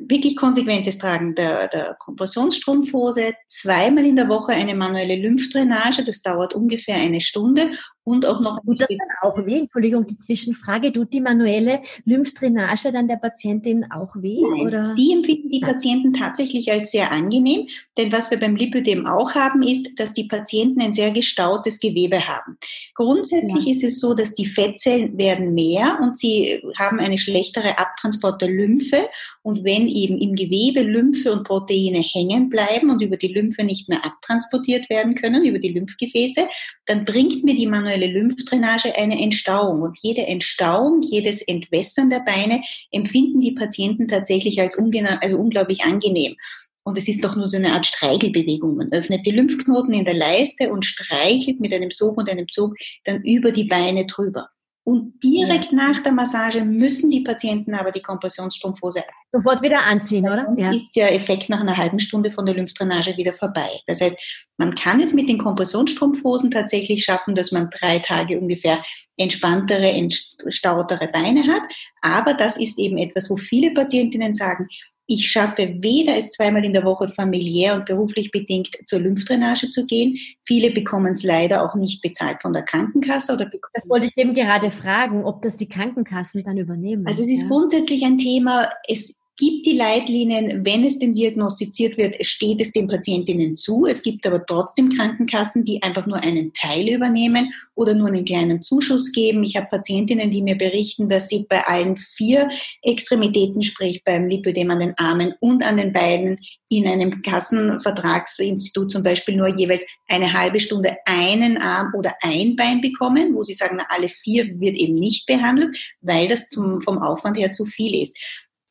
wirklich 0.00 0.36
konsequentes 0.36 0.98
Tragen 0.98 1.34
der, 1.34 1.68
der 1.68 1.96
Kompressionsstrumpfhose, 1.98 3.34
zweimal 3.46 4.06
in 4.06 4.16
der 4.16 4.28
Woche 4.28 4.52
eine 4.52 4.74
manuelle 4.74 5.16
Lymphdrainage, 5.16 6.04
das 6.04 6.22
dauert 6.22 6.54
ungefähr 6.54 6.96
eine 6.96 7.20
Stunde 7.20 7.72
und 8.10 8.26
auch 8.26 8.40
noch. 8.40 8.60
Tut 8.64 8.80
das 8.80 8.88
dann 8.88 8.98
auch 9.22 9.46
weh? 9.46 9.58
Entschuldigung, 9.60 10.06
die 10.06 10.16
Zwischenfrage. 10.16 10.92
Tut 10.92 11.12
die 11.12 11.20
manuelle 11.20 11.80
Lymphdrainage 12.04 12.92
dann 12.92 13.08
der 13.08 13.16
Patientin 13.16 13.86
auch 13.90 14.14
weh? 14.16 14.42
Nein, 14.42 14.66
oder? 14.66 14.94
Die 14.96 15.12
empfinden 15.12 15.48
die 15.50 15.60
Patienten 15.60 16.12
tatsächlich 16.12 16.70
als 16.70 16.92
sehr 16.92 17.10
angenehm, 17.12 17.66
denn 17.96 18.12
was 18.12 18.30
wir 18.30 18.40
beim 18.40 18.56
Lipödem 18.56 19.06
auch 19.06 19.34
haben, 19.34 19.62
ist, 19.62 19.88
dass 19.96 20.14
die 20.14 20.24
Patienten 20.24 20.80
ein 20.80 20.92
sehr 20.92 21.10
gestautes 21.12 21.80
Gewebe 21.80 22.26
haben. 22.26 22.56
Grundsätzlich 22.94 23.66
ja. 23.66 23.72
ist 23.72 23.84
es 23.84 24.00
so, 24.00 24.14
dass 24.14 24.34
die 24.34 24.46
Fettzellen 24.46 25.16
werden 25.16 25.54
mehr 25.54 25.98
und 26.02 26.16
sie 26.16 26.62
haben 26.78 26.98
eine 26.98 27.18
schlechtere 27.18 27.78
Abtransport 27.78 28.42
der 28.42 28.50
Lymphe 28.50 29.08
und 29.42 29.64
wenn 29.64 29.88
eben 29.88 30.18
im 30.18 30.34
Gewebe 30.34 30.82
Lymphe 30.82 31.32
und 31.32 31.44
Proteine 31.44 32.00
hängen 32.00 32.48
bleiben 32.48 32.90
und 32.90 33.02
über 33.02 33.16
die 33.16 33.32
Lymphe 33.32 33.64
nicht 33.64 33.88
mehr 33.88 34.04
abtransportiert 34.04 34.90
werden 34.90 35.14
können, 35.14 35.44
über 35.44 35.58
die 35.58 35.72
Lymphgefäße, 35.72 36.46
dann 36.86 37.04
bringt 37.04 37.44
mir 37.44 37.54
die 37.54 37.66
manuelle 37.66 37.99
Lymphdrainage 38.06 38.96
eine 38.96 39.20
Entstauung. 39.20 39.82
Und 39.82 39.98
jede 40.00 40.26
Entstauung, 40.26 41.02
jedes 41.02 41.42
Entwässern 41.42 42.10
der 42.10 42.20
Beine 42.20 42.62
empfinden 42.90 43.40
die 43.40 43.52
Patienten 43.52 44.08
tatsächlich 44.08 44.60
als 44.60 44.78
also 44.78 45.38
unglaublich 45.38 45.84
angenehm. 45.84 46.36
Und 46.82 46.96
es 46.96 47.08
ist 47.08 47.22
doch 47.22 47.36
nur 47.36 47.46
so 47.46 47.56
eine 47.56 47.72
Art 47.72 47.86
Streichelbewegung. 47.86 48.76
Man 48.76 48.92
öffnet 48.92 49.26
die 49.26 49.30
Lymphknoten 49.30 49.94
in 49.94 50.04
der 50.04 50.14
Leiste 50.14 50.72
und 50.72 50.84
streichelt 50.84 51.60
mit 51.60 51.72
einem 51.74 51.90
Sog 51.90 52.16
und 52.18 52.28
einem 52.28 52.48
Zug 52.48 52.74
dann 53.04 53.22
über 53.22 53.52
die 53.52 53.64
Beine 53.64 54.06
drüber. 54.06 54.48
Und 54.82 55.22
direkt 55.22 55.72
ja. 55.72 55.76
nach 55.76 56.02
der 56.02 56.12
Massage 56.12 56.64
müssen 56.64 57.10
die 57.10 57.20
Patienten 57.20 57.74
aber 57.74 57.92
die 57.92 58.00
Kompressionsstrumpfhose 58.00 59.02
sofort 59.30 59.62
wieder 59.62 59.82
anziehen, 59.82 60.24
oder? 60.24 60.46
Sonst 60.46 60.60
ja. 60.60 60.72
ist 60.72 60.96
der 60.96 61.14
Effekt 61.14 61.48
nach 61.50 61.60
einer 61.60 61.76
halben 61.76 62.00
Stunde 62.00 62.32
von 62.32 62.46
der 62.46 62.54
Lymphdrainage 62.54 63.16
wieder 63.16 63.34
vorbei. 63.34 63.68
Das 63.86 64.00
heißt, 64.00 64.18
man 64.56 64.74
kann 64.74 65.00
es 65.00 65.12
mit 65.12 65.28
den 65.28 65.38
Kompressionsstrumpfhosen 65.38 66.50
tatsächlich 66.50 67.04
schaffen, 67.04 67.34
dass 67.34 67.52
man 67.52 67.68
drei 67.70 67.98
Tage 67.98 68.40
ungefähr 68.40 68.82
entspanntere, 69.16 69.90
entstautere 69.90 71.08
Beine 71.12 71.46
hat. 71.46 71.62
Aber 72.00 72.32
das 72.34 72.56
ist 72.56 72.78
eben 72.78 72.96
etwas, 72.96 73.28
wo 73.28 73.36
viele 73.36 73.72
Patientinnen 73.72 74.34
sagen, 74.34 74.66
Ich 75.12 75.28
schaffe 75.28 75.74
weder 75.80 76.16
es 76.16 76.30
zweimal 76.30 76.64
in 76.64 76.72
der 76.72 76.84
Woche 76.84 77.08
familiär 77.08 77.74
und 77.74 77.84
beruflich 77.84 78.30
bedingt 78.30 78.76
zur 78.86 79.00
Lymphdrainage 79.00 79.68
zu 79.72 79.84
gehen. 79.84 80.16
Viele 80.44 80.70
bekommen 80.70 81.14
es 81.14 81.24
leider 81.24 81.64
auch 81.64 81.74
nicht 81.74 82.00
bezahlt 82.00 82.40
von 82.40 82.52
der 82.52 82.62
Krankenkasse 82.62 83.32
oder 83.32 83.50
Das 83.74 83.88
wollte 83.88 84.06
ich 84.06 84.16
eben 84.16 84.34
gerade 84.34 84.70
fragen, 84.70 85.24
ob 85.24 85.42
das 85.42 85.56
die 85.56 85.68
Krankenkassen 85.68 86.44
dann 86.44 86.58
übernehmen. 86.58 87.08
Also 87.08 87.24
es 87.24 87.28
ist 87.28 87.42
ja. 87.42 87.48
grundsätzlich 87.48 88.04
ein 88.04 88.18
Thema, 88.18 88.70
es 88.86 89.24
gibt 89.40 89.66
die 89.66 89.76
Leitlinien, 89.76 90.64
wenn 90.66 90.84
es 90.84 90.98
denn 90.98 91.14
diagnostiziert 91.14 91.96
wird, 91.96 92.24
steht 92.26 92.60
es 92.60 92.72
den 92.72 92.86
Patientinnen 92.86 93.56
zu. 93.56 93.86
Es 93.86 94.02
gibt 94.02 94.26
aber 94.26 94.44
trotzdem 94.44 94.90
Krankenkassen, 94.90 95.64
die 95.64 95.82
einfach 95.82 96.06
nur 96.06 96.22
einen 96.22 96.52
Teil 96.52 96.88
übernehmen 96.88 97.52
oder 97.74 97.94
nur 97.94 98.08
einen 98.08 98.26
kleinen 98.26 98.60
Zuschuss 98.60 99.12
geben. 99.12 99.42
Ich 99.42 99.56
habe 99.56 99.66
Patientinnen, 99.66 100.30
die 100.30 100.42
mir 100.42 100.56
berichten, 100.56 101.08
dass 101.08 101.28
sie 101.28 101.46
bei 101.48 101.66
allen 101.66 101.96
vier 101.96 102.50
Extremitäten, 102.82 103.62
sprich 103.62 104.04
beim 104.04 104.28
Lipödem 104.28 104.70
an 104.70 104.80
den 104.80 104.94
Armen 104.98 105.34
und 105.40 105.66
an 105.66 105.78
den 105.78 105.92
Beinen, 105.92 106.36
in 106.68 106.86
einem 106.86 107.22
Kassenvertragsinstitut 107.22 108.92
zum 108.92 109.02
Beispiel 109.02 109.36
nur 109.36 109.48
jeweils 109.48 109.84
eine 110.06 110.32
halbe 110.32 110.60
Stunde 110.60 110.96
einen 111.04 111.58
Arm 111.58 111.92
oder 111.96 112.14
ein 112.20 112.54
Bein 112.54 112.80
bekommen, 112.80 113.34
wo 113.34 113.42
sie 113.42 113.54
sagen, 113.54 113.76
na, 113.78 113.86
alle 113.88 114.08
vier 114.08 114.44
wird 114.60 114.76
eben 114.76 114.94
nicht 114.94 115.26
behandelt, 115.26 115.76
weil 116.00 116.28
das 116.28 116.48
zum, 116.48 116.80
vom 116.80 117.02
Aufwand 117.02 117.38
her 117.38 117.50
zu 117.50 117.64
viel 117.64 118.00
ist. 118.00 118.16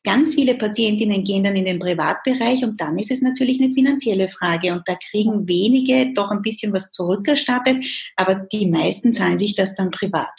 Ganz 0.02 0.34
viele 0.34 0.54
Patientinnen 0.54 1.24
gehen 1.24 1.44
dann 1.44 1.56
in 1.56 1.66
den 1.66 1.78
Privatbereich 1.78 2.64
und 2.64 2.80
dann 2.80 2.96
ist 2.96 3.10
es 3.10 3.20
natürlich 3.20 3.60
eine 3.60 3.74
finanzielle 3.74 4.28
Frage 4.30 4.72
und 4.72 4.82
da 4.86 4.94
kriegen 5.10 5.46
wenige 5.46 6.12
doch 6.14 6.30
ein 6.30 6.40
bisschen 6.40 6.72
was 6.72 6.90
zurückerstattet, 6.90 7.84
aber 8.16 8.34
die 8.34 8.66
meisten 8.66 9.12
zahlen 9.12 9.38
sich 9.38 9.54
das 9.54 9.74
dann 9.74 9.90
privat. 9.90 10.32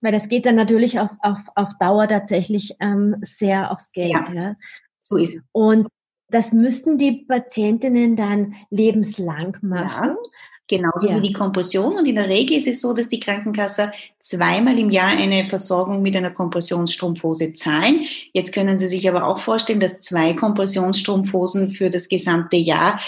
Weil 0.00 0.12
das 0.12 0.28
geht 0.28 0.46
dann 0.46 0.56
natürlich 0.56 0.98
auf, 0.98 1.10
auf, 1.20 1.38
auf 1.54 1.68
Dauer 1.78 2.08
tatsächlich 2.08 2.74
ähm, 2.80 3.16
sehr 3.20 3.70
aufs 3.70 3.92
Geld. 3.92 4.10
Ja, 4.10 4.32
ja. 4.32 4.56
So 5.00 5.16
ist 5.16 5.34
es. 5.34 5.42
Und 5.52 5.86
das 6.28 6.52
müssten 6.52 6.96
die 6.96 7.24
Patientinnen 7.28 8.16
dann 8.16 8.54
lebenslang 8.70 9.58
machen. 9.60 10.08
Ja. 10.10 10.30
Genauso 10.72 11.06
ja. 11.06 11.16
wie 11.16 11.20
die 11.20 11.34
Kompression. 11.34 11.98
Und 11.98 12.08
in 12.08 12.14
der 12.14 12.30
Regel 12.30 12.56
ist 12.56 12.66
es 12.66 12.80
so, 12.80 12.94
dass 12.94 13.10
die 13.10 13.20
Krankenkasse 13.20 13.92
zweimal 14.20 14.78
im 14.78 14.88
Jahr 14.88 15.10
eine 15.10 15.46
Versorgung 15.46 16.00
mit 16.00 16.16
einer 16.16 16.30
Kompressionsstrumpfhose 16.30 17.52
zahlen. 17.52 18.06
Jetzt 18.32 18.54
können 18.54 18.78
Sie 18.78 18.88
sich 18.88 19.06
aber 19.06 19.26
auch 19.26 19.38
vorstellen, 19.38 19.80
dass 19.80 19.98
zwei 19.98 20.32
Kompressionsstrumpfhosen 20.32 21.72
für 21.72 21.90
das 21.90 22.08
gesamte 22.08 22.56
Jahr 22.56 22.98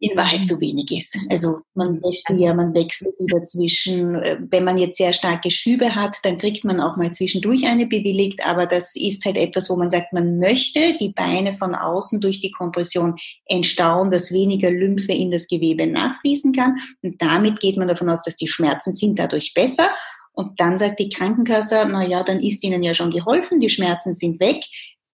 in 0.00 0.16
Wahrheit 0.16 0.46
zu 0.46 0.60
wenig 0.60 0.90
ist. 0.90 1.16
Also 1.30 1.60
man 1.74 2.02
wäscht 2.02 2.26
die 2.30 2.42
ja, 2.42 2.54
man 2.54 2.74
wechselt 2.74 3.14
die 3.20 3.26
dazwischen. 3.26 4.14
Äh, 4.16 4.38
wenn 4.50 4.64
man 4.64 4.78
jetzt 4.78 4.96
sehr 4.96 5.12
starke 5.12 5.50
Schübe 5.50 5.94
hat, 5.94 6.16
dann 6.22 6.38
kriegt 6.38 6.64
man 6.64 6.80
auch 6.80 6.96
mal 6.96 7.12
zwischendurch 7.12 7.66
eine 7.66 7.86
bewilligt, 7.86 8.44
aber 8.44 8.66
das 8.66 8.96
ist 8.96 9.24
halt 9.26 9.36
etwas, 9.36 9.68
wo 9.68 9.76
man 9.76 9.90
sagt, 9.90 10.12
man 10.12 10.38
möchte 10.38 10.96
die 10.98 11.12
Beine 11.12 11.56
von 11.56 11.74
außen 11.74 12.20
durch 12.20 12.40
die 12.40 12.50
Kompression 12.50 13.16
entstauen, 13.46 14.10
dass 14.10 14.32
weniger 14.32 14.70
Lymphe 14.70 15.12
in 15.12 15.30
das 15.30 15.46
Gewebe 15.48 15.86
nachfließen 15.86 16.52
kann. 16.52 16.78
Und 17.02 17.20
damit 17.20 17.60
geht 17.60 17.76
man 17.76 17.88
davon 17.88 18.08
aus, 18.08 18.22
dass 18.22 18.36
die 18.36 18.48
Schmerzen 18.48 18.94
sind 18.94 19.18
dadurch 19.18 19.52
besser. 19.54 19.90
Und 20.32 20.58
dann 20.60 20.78
sagt 20.78 20.98
die 21.00 21.10
Krankenkasse, 21.10 21.86
na 21.90 22.06
ja, 22.06 22.22
dann 22.22 22.40
ist 22.40 22.64
Ihnen 22.64 22.82
ja 22.82 22.94
schon 22.94 23.10
geholfen, 23.10 23.60
die 23.60 23.68
Schmerzen 23.68 24.14
sind 24.14 24.40
weg. 24.40 24.64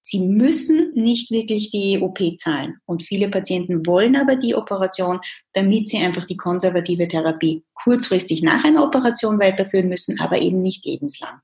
Sie 0.08 0.20
müssen 0.20 0.92
nicht 0.94 1.32
wirklich 1.32 1.72
die 1.72 1.98
OP 2.00 2.20
zahlen. 2.38 2.76
Und 2.86 3.02
viele 3.02 3.28
Patienten 3.28 3.84
wollen 3.86 4.14
aber 4.14 4.36
die 4.36 4.54
Operation, 4.54 5.18
damit 5.52 5.88
sie 5.88 5.98
einfach 5.98 6.26
die 6.26 6.36
konservative 6.36 7.08
Therapie 7.08 7.64
kurzfristig 7.74 8.40
nach 8.40 8.62
einer 8.62 8.84
Operation 8.84 9.40
weiterführen 9.40 9.88
müssen, 9.88 10.20
aber 10.20 10.40
eben 10.40 10.58
nicht 10.58 10.84
lebenslang. 10.84 11.40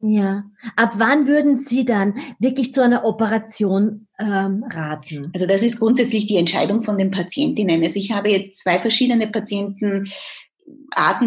Ja. 0.00 0.50
Ab 0.74 0.94
wann 0.96 1.28
würden 1.28 1.56
Sie 1.56 1.84
dann 1.84 2.14
wirklich 2.40 2.72
zu 2.72 2.82
einer 2.82 3.04
Operation 3.04 4.08
ähm, 4.18 4.64
raten? 4.68 5.30
Also 5.32 5.46
das 5.46 5.62
ist 5.62 5.78
grundsätzlich 5.78 6.26
die 6.26 6.38
Entscheidung 6.38 6.82
von 6.82 6.98
den 6.98 7.12
Patientinnen. 7.12 7.84
Also 7.84 8.00
ich 8.00 8.10
habe 8.10 8.30
jetzt 8.30 8.64
zwei 8.64 8.80
verschiedene 8.80 9.28
Patientenarten, 9.28 10.10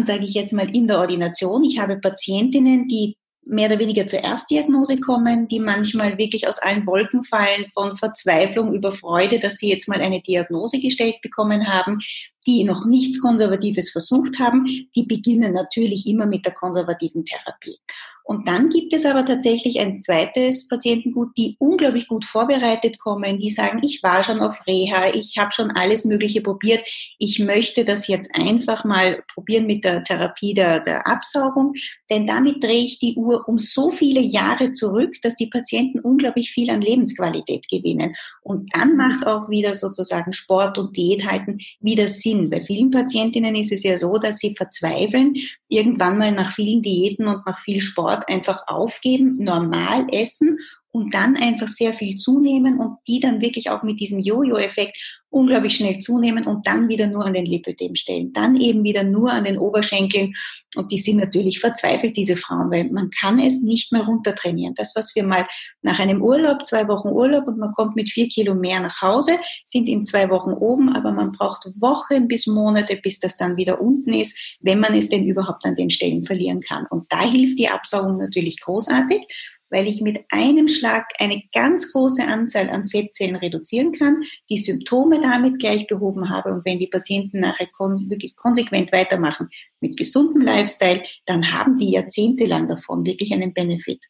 sage 0.02 0.24
ich 0.24 0.34
jetzt 0.34 0.52
mal, 0.52 0.68
in 0.76 0.88
der 0.88 0.98
Ordination. 0.98 1.64
Ich 1.64 1.78
habe 1.78 1.96
Patientinnen, 1.96 2.86
die 2.86 3.16
mehr 3.46 3.68
oder 3.68 3.78
weniger 3.78 4.06
zur 4.06 4.20
Erstdiagnose 4.20 4.98
kommen, 5.00 5.48
die 5.48 5.60
manchmal 5.60 6.18
wirklich 6.18 6.48
aus 6.48 6.58
allen 6.58 6.86
Wolken 6.86 7.24
fallen, 7.24 7.66
von 7.74 7.96
Verzweiflung 7.96 8.74
über 8.74 8.92
Freude, 8.92 9.38
dass 9.38 9.56
sie 9.56 9.68
jetzt 9.68 9.88
mal 9.88 10.00
eine 10.00 10.20
Diagnose 10.20 10.80
gestellt 10.80 11.20
bekommen 11.22 11.66
haben, 11.66 11.98
die 12.46 12.64
noch 12.64 12.86
nichts 12.86 13.20
Konservatives 13.20 13.90
versucht 13.90 14.38
haben, 14.38 14.66
die 14.94 15.04
beginnen 15.04 15.52
natürlich 15.52 16.06
immer 16.06 16.26
mit 16.26 16.44
der 16.44 16.52
konservativen 16.52 17.24
Therapie. 17.24 17.78
Und 18.26 18.48
dann 18.48 18.70
gibt 18.70 18.94
es 18.94 19.04
aber 19.04 19.26
tatsächlich 19.26 19.78
ein 19.80 20.00
zweites 20.02 20.66
Patientengut, 20.66 21.36
die 21.36 21.56
unglaublich 21.58 22.08
gut 22.08 22.24
vorbereitet 22.24 22.98
kommen, 22.98 23.38
die 23.38 23.50
sagen, 23.50 23.80
ich 23.82 24.02
war 24.02 24.24
schon 24.24 24.40
auf 24.40 24.66
Reha, 24.66 25.14
ich 25.14 25.34
habe 25.38 25.52
schon 25.52 25.70
alles 25.72 26.06
Mögliche 26.06 26.40
probiert, 26.40 26.88
ich 27.18 27.38
möchte 27.38 27.84
das 27.84 28.08
jetzt 28.08 28.34
einfach 28.34 28.86
mal 28.86 29.22
probieren 29.34 29.66
mit 29.66 29.84
der 29.84 30.02
Therapie 30.04 30.54
der, 30.54 30.80
der 30.80 31.06
Absaugung, 31.06 31.74
denn 32.10 32.26
damit 32.26 32.64
drehe 32.64 32.84
ich 32.84 32.98
die 32.98 33.14
Uhr 33.14 33.46
um 33.46 33.58
so 33.58 33.90
viele 33.90 34.20
Jahre 34.20 34.72
zurück, 34.72 35.14
dass 35.22 35.36
die 35.36 35.48
Patienten 35.48 36.00
unglaublich 36.00 36.50
viel 36.50 36.70
an 36.70 36.80
Lebensqualität 36.80 37.68
gewinnen. 37.68 38.14
Und 38.40 38.74
dann 38.74 38.96
macht 38.96 39.26
auch 39.26 39.50
wieder 39.50 39.74
sozusagen 39.74 40.32
Sport 40.32 40.78
und 40.78 40.96
Diät 40.96 41.30
halten 41.30 41.58
wieder 41.80 42.08
Sinn. 42.08 42.48
Bei 42.48 42.64
vielen 42.64 42.90
Patientinnen 42.90 43.54
ist 43.54 43.72
es 43.72 43.82
ja 43.82 43.98
so, 43.98 44.16
dass 44.16 44.38
sie 44.38 44.54
verzweifeln, 44.56 45.34
irgendwann 45.68 46.16
mal 46.16 46.32
nach 46.32 46.50
vielen 46.50 46.80
Diäten 46.80 47.26
und 47.26 47.44
nach 47.46 47.58
viel 47.60 47.82
Sport 47.82 48.13
einfach 48.28 48.62
aufgeben, 48.66 49.36
normal 49.38 50.06
essen 50.12 50.58
und 50.90 51.12
dann 51.12 51.36
einfach 51.36 51.68
sehr 51.68 51.92
viel 51.92 52.16
zunehmen 52.16 52.78
und 52.78 52.98
die 53.08 53.18
dann 53.18 53.40
wirklich 53.40 53.70
auch 53.70 53.82
mit 53.82 54.00
diesem 54.00 54.20
Jojo-Effekt 54.20 54.96
unglaublich 55.34 55.76
schnell 55.76 55.98
zunehmen 55.98 56.46
und 56.46 56.66
dann 56.66 56.88
wieder 56.88 57.06
nur 57.06 57.26
an 57.26 57.34
den 57.34 57.44
Lipödem 57.44 57.94
stellen, 57.96 58.32
dann 58.32 58.56
eben 58.56 58.84
wieder 58.84 59.04
nur 59.04 59.32
an 59.32 59.44
den 59.44 59.58
Oberschenkeln 59.58 60.34
und 60.76 60.90
die 60.90 60.98
sind 60.98 61.18
natürlich 61.18 61.60
verzweifelt, 61.60 62.16
diese 62.16 62.36
Frauen, 62.36 62.70
weil 62.70 62.90
man 62.90 63.10
kann 63.10 63.38
es 63.38 63.62
nicht 63.62 63.92
mehr 63.92 64.04
runtertrainieren. 64.04 64.74
Das, 64.74 64.94
was 64.96 65.14
wir 65.14 65.24
mal 65.24 65.46
nach 65.82 65.98
einem 65.98 66.22
Urlaub, 66.22 66.66
zwei 66.66 66.88
Wochen 66.88 67.08
Urlaub 67.08 67.46
und 67.46 67.58
man 67.58 67.72
kommt 67.72 67.96
mit 67.96 68.10
vier 68.10 68.28
Kilo 68.28 68.54
mehr 68.54 68.80
nach 68.80 69.00
Hause, 69.00 69.38
sind 69.64 69.88
in 69.88 70.04
zwei 70.04 70.30
Wochen 70.30 70.52
oben, 70.52 70.94
aber 70.94 71.12
man 71.12 71.32
braucht 71.32 71.66
Wochen 71.78 72.28
bis 72.28 72.46
Monate, 72.46 72.96
bis 72.96 73.20
das 73.20 73.36
dann 73.36 73.56
wieder 73.56 73.80
unten 73.80 74.12
ist, 74.12 74.38
wenn 74.60 74.80
man 74.80 74.94
es 74.94 75.08
denn 75.08 75.24
überhaupt 75.24 75.64
an 75.64 75.76
den 75.76 75.90
Stellen 75.90 76.24
verlieren 76.24 76.60
kann. 76.60 76.86
Und 76.90 77.06
da 77.10 77.22
hilft 77.22 77.58
die 77.58 77.68
Absaugung 77.68 78.18
natürlich 78.18 78.60
großartig 78.60 79.26
weil 79.74 79.88
ich 79.88 80.00
mit 80.00 80.24
einem 80.30 80.68
Schlag 80.68 81.08
eine 81.18 81.42
ganz 81.52 81.92
große 81.92 82.24
Anzahl 82.24 82.70
an 82.70 82.86
Fettzellen 82.86 83.34
reduzieren 83.34 83.90
kann, 83.90 84.22
die 84.48 84.58
Symptome 84.58 85.20
damit 85.20 85.58
gleich 85.58 85.88
behoben 85.88 86.30
habe 86.30 86.52
und 86.52 86.64
wenn 86.64 86.78
die 86.78 86.86
Patienten 86.86 87.40
nachher 87.40 87.66
kon 87.66 88.08
wirklich 88.08 88.36
konsequent 88.36 88.92
weitermachen 88.92 89.48
mit 89.80 89.96
gesundem 89.96 90.42
Lifestyle, 90.42 91.02
dann 91.26 91.52
haben 91.52 91.76
die 91.76 91.90
jahrzehntelang 91.90 92.68
davon 92.68 93.04
wirklich 93.04 93.32
einen 93.32 93.52
Benefit. 93.52 94.00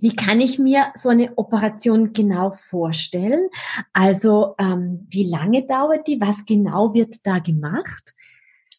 Wie 0.00 0.16
kann 0.16 0.40
ich 0.40 0.58
mir 0.58 0.86
so 0.94 1.10
eine 1.10 1.36
Operation 1.36 2.14
genau 2.14 2.50
vorstellen? 2.50 3.48
Also 3.92 4.54
ähm, 4.58 5.06
wie 5.10 5.24
lange 5.24 5.66
dauert 5.66 6.06
die? 6.06 6.20
Was 6.20 6.46
genau 6.46 6.94
wird 6.94 7.16
da 7.24 7.40
gemacht? 7.40 8.14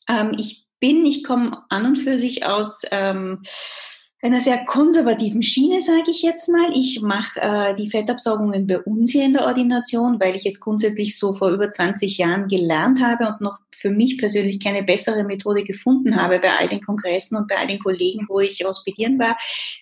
Ähm, 0.07 0.33
ich 0.37 0.67
bin, 0.79 1.05
ich 1.05 1.23
komme 1.23 1.63
an 1.69 1.85
und 1.85 1.95
für 1.97 2.17
sich 2.17 2.45
aus 2.45 2.81
ähm, 2.91 3.43
einer 4.21 4.39
sehr 4.39 4.65
konservativen 4.65 5.41
Schiene, 5.41 5.81
sage 5.81 6.11
ich 6.11 6.21
jetzt 6.21 6.47
mal. 6.49 6.71
Ich 6.73 7.01
mache 7.01 7.39
äh, 7.41 7.75
die 7.75 7.89
Fettabsaugungen 7.89 8.67
bei 8.67 8.79
uns 8.79 9.11
hier 9.11 9.25
in 9.25 9.33
der 9.33 9.45
Ordination, 9.45 10.19
weil 10.19 10.35
ich 10.35 10.45
es 10.45 10.59
grundsätzlich 10.59 11.17
so 11.17 11.33
vor 11.33 11.49
über 11.49 11.71
20 11.71 12.17
Jahren 12.17 12.47
gelernt 12.47 13.01
habe 13.01 13.27
und 13.27 13.41
noch 13.41 13.57
für 13.81 13.89
mich 13.89 14.17
persönlich 14.17 14.63
keine 14.63 14.83
bessere 14.83 15.23
Methode 15.23 15.63
gefunden 15.63 16.15
habe 16.15 16.39
bei 16.39 16.49
all 16.59 16.67
den 16.67 16.81
Kongressen 16.81 17.35
und 17.35 17.47
bei 17.47 17.57
all 17.57 17.67
den 17.67 17.79
Kollegen, 17.79 18.25
wo 18.29 18.39
ich 18.39 18.63
hospitieren 18.63 19.19
war. 19.19 19.37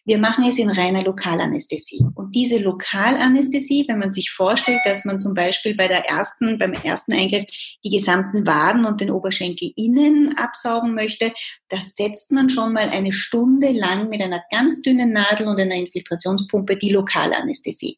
Wir 0.05 0.17
machen 0.17 0.45
es 0.47 0.57
in 0.57 0.69
reiner 0.69 1.03
Lokalanästhesie. 1.03 2.05
Und 2.15 2.33
diese 2.33 2.57
Lokalanästhesie, 2.57 3.85
wenn 3.87 3.99
man 3.99 4.11
sich 4.11 4.31
vorstellt, 4.31 4.79
dass 4.85 5.05
man 5.05 5.19
zum 5.19 5.33
Beispiel 5.33 5.75
bei 5.75 5.87
der 5.87 6.09
ersten, 6.09 6.57
beim 6.57 6.73
ersten 6.73 7.13
Eingriff 7.13 7.45
die 7.83 7.89
gesamten 7.89 8.47
Waden 8.47 8.85
und 8.85 9.01
den 9.01 9.11
Oberschenkel 9.11 9.71
innen 9.75 10.37
absaugen 10.37 10.95
möchte, 10.95 11.33
das 11.67 11.95
setzt 11.95 12.31
man 12.31 12.49
schon 12.49 12.73
mal 12.73 12.89
eine 12.89 13.11
Stunde 13.11 13.71
lang 13.71 14.09
mit 14.09 14.21
einer 14.21 14.41
ganz 14.49 14.81
dünnen 14.81 15.11
Nadel 15.11 15.47
und 15.47 15.59
einer 15.59 15.75
Infiltrationspumpe 15.75 16.77
die 16.77 16.91
Lokalanästhesie. 16.91 17.97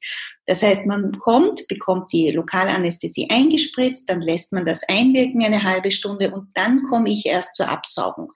Das 0.52 0.64
heißt, 0.64 0.86
man 0.86 1.18
kommt, 1.18 1.66
bekommt 1.70 2.12
die 2.12 2.30
Lokalanästhesie 2.30 3.30
eingespritzt, 3.32 4.10
dann 4.10 4.20
lässt 4.20 4.52
man 4.52 4.66
das 4.66 4.84
einwirken 4.90 5.42
eine 5.46 5.64
halbe 5.64 5.92
Stunde 5.92 6.30
und 6.32 6.50
dann 6.56 6.84
komme 6.84 7.10
ich 7.10 7.26
erst 7.26 7.56
zur 7.56 7.70
Absaugung. 7.70 8.34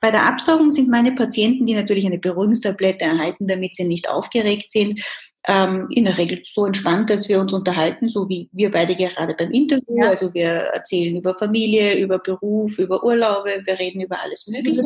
Bei 0.00 0.10
der 0.10 0.26
Absaugung 0.26 0.72
sind 0.72 0.88
meine 0.88 1.12
Patienten, 1.12 1.64
die 1.64 1.74
natürlich 1.74 2.04
eine 2.04 2.18
Beruhigungstablette 2.18 3.04
erhalten, 3.04 3.46
damit 3.46 3.76
sie 3.76 3.84
nicht 3.84 4.10
aufgeregt 4.10 4.72
sind, 4.72 5.04
ähm, 5.46 5.86
in 5.90 6.04
der 6.04 6.18
Regel 6.18 6.42
so 6.44 6.66
entspannt, 6.66 7.10
dass 7.10 7.28
wir 7.28 7.38
uns 7.38 7.52
unterhalten, 7.52 8.08
so 8.08 8.28
wie 8.28 8.48
wir 8.50 8.72
beide 8.72 8.96
gerade 8.96 9.34
beim 9.34 9.52
Interview. 9.52 10.02
Ja. 10.02 10.10
Also 10.10 10.34
wir 10.34 10.48
erzählen 10.48 11.16
über 11.16 11.36
Familie, 11.36 11.96
über 11.96 12.18
Beruf, 12.18 12.76
über 12.78 13.04
Urlaube, 13.04 13.62
wir 13.64 13.78
reden 13.78 14.00
über 14.00 14.20
alles 14.20 14.48
Mögliche. 14.48 14.82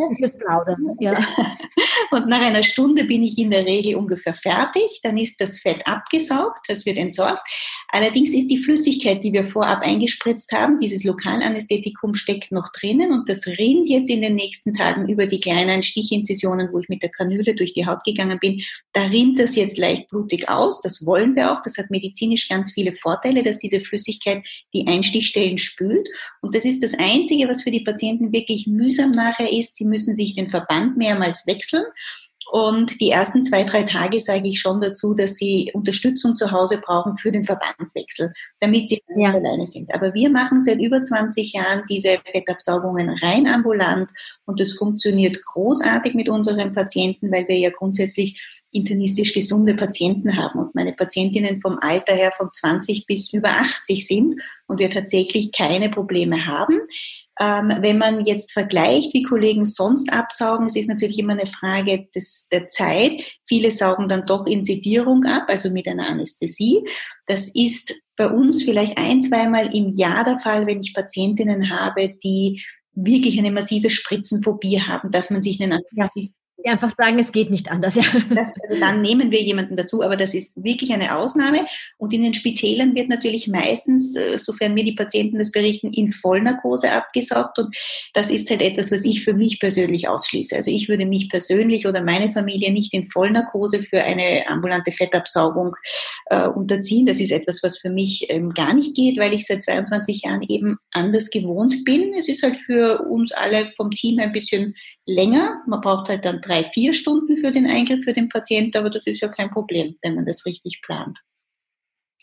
Ja. 1.01 1.15
Und 2.11 2.29
nach 2.29 2.41
einer 2.41 2.63
Stunde 2.63 3.05
bin 3.05 3.23
ich 3.23 3.39
in 3.39 3.51
der 3.51 3.65
Regel 3.65 3.97
ungefähr 3.97 4.35
fertig. 4.35 5.01
Dann 5.03 5.17
ist 5.17 5.41
das 5.41 5.59
Fett 5.59 5.87
abgesaugt, 5.87 6.61
das 6.69 6.87
wird 6.87 6.97
entsorgt. 6.97 7.43
Allerdings 7.89 8.35
ist 8.35 8.49
die 8.49 8.59
Flüssigkeit, 8.59 9.23
die 9.25 9.33
wir 9.33 9.47
vorab 9.47 9.83
eingespritzt 9.83 10.53
haben, 10.53 10.81
dieses 10.81 11.05
Lokalanästhetikum 11.05 12.15
steckt 12.15 12.53
noch 12.53 12.69
drinnen 12.73 13.13
und 13.13 13.29
das 13.29 13.47
rinnt 13.47 13.89
jetzt 13.89 14.11
in 14.11 14.23
den 14.23 14.35
nächsten 14.35 14.75
Tagen 14.75 15.09
über 15.09 15.27
die 15.27 15.41
kleinen 15.41 15.83
Stichinzisionen, 15.83 16.69
wo 16.73 16.81
ich 16.81 16.89
mit 16.89 17.03
der 17.03 17.11
Kanüle 17.11 17.55
durch 17.55 17.73
die 17.73 17.87
Haut 17.87 18.05
gegangen 18.05 18.39
bin. 18.41 18.63
Da 18.93 19.05
rinnt 19.07 19.39
das 19.39 19.57
jetzt 19.57 19.79
leicht 19.79 20.09
blutig 20.09 20.49
aus. 20.49 20.81
Das 20.83 21.07
wollen 21.07 21.35
wir 21.37 21.53
auch. 21.53 21.63
Das 21.63 21.79
hat 21.79 21.91
medizinisch 21.91 22.49
ganz 22.49 22.73
viele 22.73 22.95
Vorteile, 22.97 23.43
dass 23.43 23.59
diese 23.59 23.81
Flüssigkeit 23.81 24.45
die 24.75 24.87
Einstichstellen 24.87 25.59
spült. 25.59 26.09
Und 26.41 26.55
das 26.55 26.65
ist 26.65 26.83
das 26.83 26.95
Einzige, 26.95 27.49
was 27.49 27.63
für 27.63 27.71
die 27.71 27.81
Patienten 27.81 28.33
wirklich 28.33 28.67
mühsam 28.67 29.13
nachher 29.13 29.51
ist. 29.51 29.77
Sie 29.77 29.85
müssen 29.85 30.15
sich 30.15 30.35
den 30.35 30.49
Verband 30.49 30.97
mehrmals 30.97 31.47
wechseln. 31.47 31.85
Und 32.51 33.01
die 33.01 33.11
ersten 33.11 33.43
zwei, 33.43 33.65
drei 33.65 33.83
Tage 33.83 34.21
sage 34.21 34.49
ich 34.49 34.61
schon 34.61 34.81
dazu, 34.81 35.15
dass 35.15 35.35
sie 35.35 35.71
Unterstützung 35.75 36.37
zu 36.37 36.53
Hause 36.53 36.81
brauchen 36.85 37.17
für 37.17 37.33
den 37.33 37.43
Verbandwechsel, 37.43 38.33
damit 38.61 38.89
sie 38.89 39.03
ja. 39.17 39.33
alleine 39.33 39.67
sind. 39.67 39.93
Aber 39.93 40.15
wir 40.15 40.31
machen 40.31 40.63
seit 40.63 40.79
über 40.79 41.03
20 41.03 41.53
Jahren 41.55 41.83
diese 41.91 42.19
Fettabsaugungen 42.31 43.11
rein 43.21 43.49
ambulant 43.49 44.11
und 44.45 44.61
das 44.61 44.73
funktioniert 44.75 45.45
großartig 45.45 46.15
mit 46.15 46.29
unseren 46.29 46.73
Patienten, 46.73 47.33
weil 47.33 47.49
wir 47.49 47.59
ja 47.59 47.71
grundsätzlich 47.71 48.41
internistisch 48.71 49.35
gesunde 49.35 49.75
Patienten 49.75 50.37
haben 50.37 50.61
und 50.61 50.75
meine 50.75 50.93
Patientinnen 50.93 51.61
vom 51.61 51.79
Alter 51.81 52.15
her 52.15 52.31
von 52.37 52.51
20 52.53 53.07
bis 53.07 53.33
über 53.33 53.49
80 53.49 54.07
sind 54.07 54.41
und 54.69 54.79
wir 54.79 54.91
tatsächlich 54.91 55.51
keine 55.51 55.89
Probleme 55.89 56.47
haben. 56.47 56.81
Ähm, 57.39 57.73
wenn 57.81 57.99
man 57.99 58.25
jetzt 58.25 58.53
vergleicht, 58.53 59.13
wie 59.13 59.23
Kollegen 59.23 59.65
sonst 59.65 60.13
absaugen, 60.13 60.67
es 60.67 60.77
ist 60.77 60.89
natürlich 60.89 61.19
immer 61.19 61.35
eine 61.35 61.47
Frage 61.47 62.09
des, 62.15 62.49
der 62.51 62.69
Zeit. 62.69 63.13
Viele 63.47 63.71
saugen 63.71 64.09
dann 64.09 64.27
doch 64.27 64.47
in 64.47 64.63
Sedierung 64.63 65.25
ab, 65.25 65.45
also 65.49 65.71
mit 65.71 65.87
einer 65.87 66.09
Anästhesie. 66.09 66.83
Das 67.27 67.49
ist 67.55 67.95
bei 68.17 68.29
uns 68.29 68.63
vielleicht 68.63 68.97
ein, 68.97 69.21
zweimal 69.21 69.75
im 69.75 69.89
Jahr 69.91 70.25
der 70.25 70.39
Fall, 70.39 70.67
wenn 70.67 70.81
ich 70.81 70.95
Patientinnen 70.95 71.71
habe, 71.71 72.17
die 72.25 72.65
wirklich 72.93 73.39
eine 73.39 73.51
massive 73.51 73.91
Spritzenphobie 73.91 74.81
haben, 74.81 75.11
dass 75.11 75.31
man 75.31 75.43
sich 75.43 75.63
einen 75.63 75.73
Anästhesisten 75.73 76.46
einfach 76.69 76.93
sagen, 76.97 77.19
es 77.19 77.33
geht 77.33 77.51
nicht 77.51 77.71
anders. 77.71 77.97
Ja. 77.97 78.03
Das, 78.35 78.55
also 78.61 78.79
dann 78.79 79.03
nehmen 79.03 79.31
wir 79.31 79.43
jemanden 79.43 79.77
dazu, 79.77 80.03
aber 80.03 80.17
das 80.17 80.35
ist 80.35 80.63
wirklich 80.63 80.93
eine 80.93 81.17
Ausnahme. 81.17 81.67
Und 81.97 82.13
in 82.13 82.23
den 82.23 82.35
Spitälern 82.35 82.95
wird 82.95 83.09
natürlich 83.09 83.49
meistens, 83.49 84.17
äh, 84.17 84.39
sofern 84.39 84.75
mir 84.75 84.85
die 84.85 84.95
Patienten 84.95 85.39
das 85.39 85.53
berichten, 85.53 85.93
in 85.93 86.13
Vollnarkose 86.13 86.91
abgesaugt. 86.93 87.59
Und 87.59 87.77
das 88.15 88.31
ist 88.31 88.51
halt 88.51 88.63
etwas, 88.63 88.93
was 88.93 89.05
ich 89.05 89.25
für 89.25 89.35
mich 89.35 89.61
persönlich 89.61 90.09
ausschließe. 90.09 90.57
Also 90.57 90.71
ich 90.71 90.89
würde 90.89 91.07
mich 91.07 91.29
persönlich 91.29 91.87
oder 91.87 92.03
meine 92.03 92.33
Familie 92.33 92.73
nicht 92.73 92.93
in 92.93 93.09
Vollnarkose 93.09 93.83
für 93.85 94.03
eine 94.03 94.47
ambulante 94.49 94.93
Fettabsaugung 94.93 95.75
äh, 96.27 96.47
unterziehen. 96.47 97.07
Das 97.07 97.21
ist 97.21 97.33
etwas, 97.33 97.63
was 97.63 97.79
für 97.79 97.91
mich 97.91 98.27
ähm, 98.29 98.51
gar 98.51 98.75
nicht 98.75 98.95
geht, 98.95 99.19
weil 99.19 99.33
ich 99.33 99.47
seit 99.47 99.63
22 99.63 100.23
Jahren 100.23 100.43
eben 100.49 100.77
anders 100.93 101.31
gewohnt 101.31 101.85
bin. 101.85 102.15
Es 102.19 102.29
ist 102.29 102.43
halt 102.43 102.57
für 102.57 103.07
uns 103.09 103.33
alle 103.33 103.73
vom 103.77 103.91
Team 103.91 104.19
ein 104.19 104.33
bisschen 104.33 104.75
länger. 105.07 105.63
Man 105.67 105.81
braucht 105.81 106.09
halt 106.09 106.25
dann 106.25 106.41
drei, 106.41 106.65
vier 106.65 106.93
Stunden 106.93 107.37
für 107.37 107.53
den 107.53 107.67
Eingriff 107.67 108.05
für 108.05 108.13
den 108.13 108.29
Patienten, 108.29 108.77
aber 108.77 108.91
das 108.91 109.07
ist 109.07 109.21
ja 109.21 109.29
kein 109.29 109.51
Problem, 109.51 109.97
wenn 110.03 110.17
man 110.17 110.27
das 110.27 110.45
richtig 110.45 110.83
plant. 110.83 111.19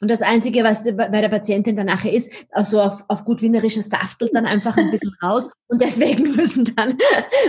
Und 0.01 0.11
das 0.11 0.21
Einzige, 0.21 0.65
was 0.65 0.83
bei 0.83 1.21
der 1.21 1.29
Patientin 1.29 1.77
dann 1.77 1.85
nachher 1.85 2.11
ist, 2.11 2.29
also 2.51 2.81
auf, 2.81 3.05
auf 3.07 3.23
gut 3.23 3.41
wienerisches 3.41 3.89
saftelt 3.89 4.35
dann 4.35 4.45
einfach 4.45 4.75
ein 4.75 4.91
bisschen 4.91 5.15
raus 5.23 5.49
und 5.67 5.81
deswegen 5.81 6.31
müssen 6.35 6.65
dann, 6.75 6.97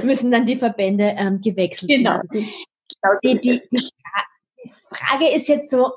müssen 0.05 0.31
dann 0.31 0.47
die 0.47 0.57
Verbände 0.57 1.15
ähm, 1.19 1.41
gewechselt 1.41 1.91
genau. 1.91 2.13
werden. 2.13 2.29
Genau. 2.31 3.15
Die, 3.25 3.41
die, 3.41 3.63
die, 3.73 3.91
die 4.63 4.71
Frage 4.89 5.35
ist 5.35 5.49
jetzt 5.49 5.69
so, 5.69 5.91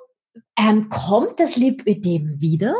ähm, 0.57 0.89
kommt 0.89 1.39
das 1.39 1.57
Lipödem 1.57 2.41
wieder? 2.41 2.73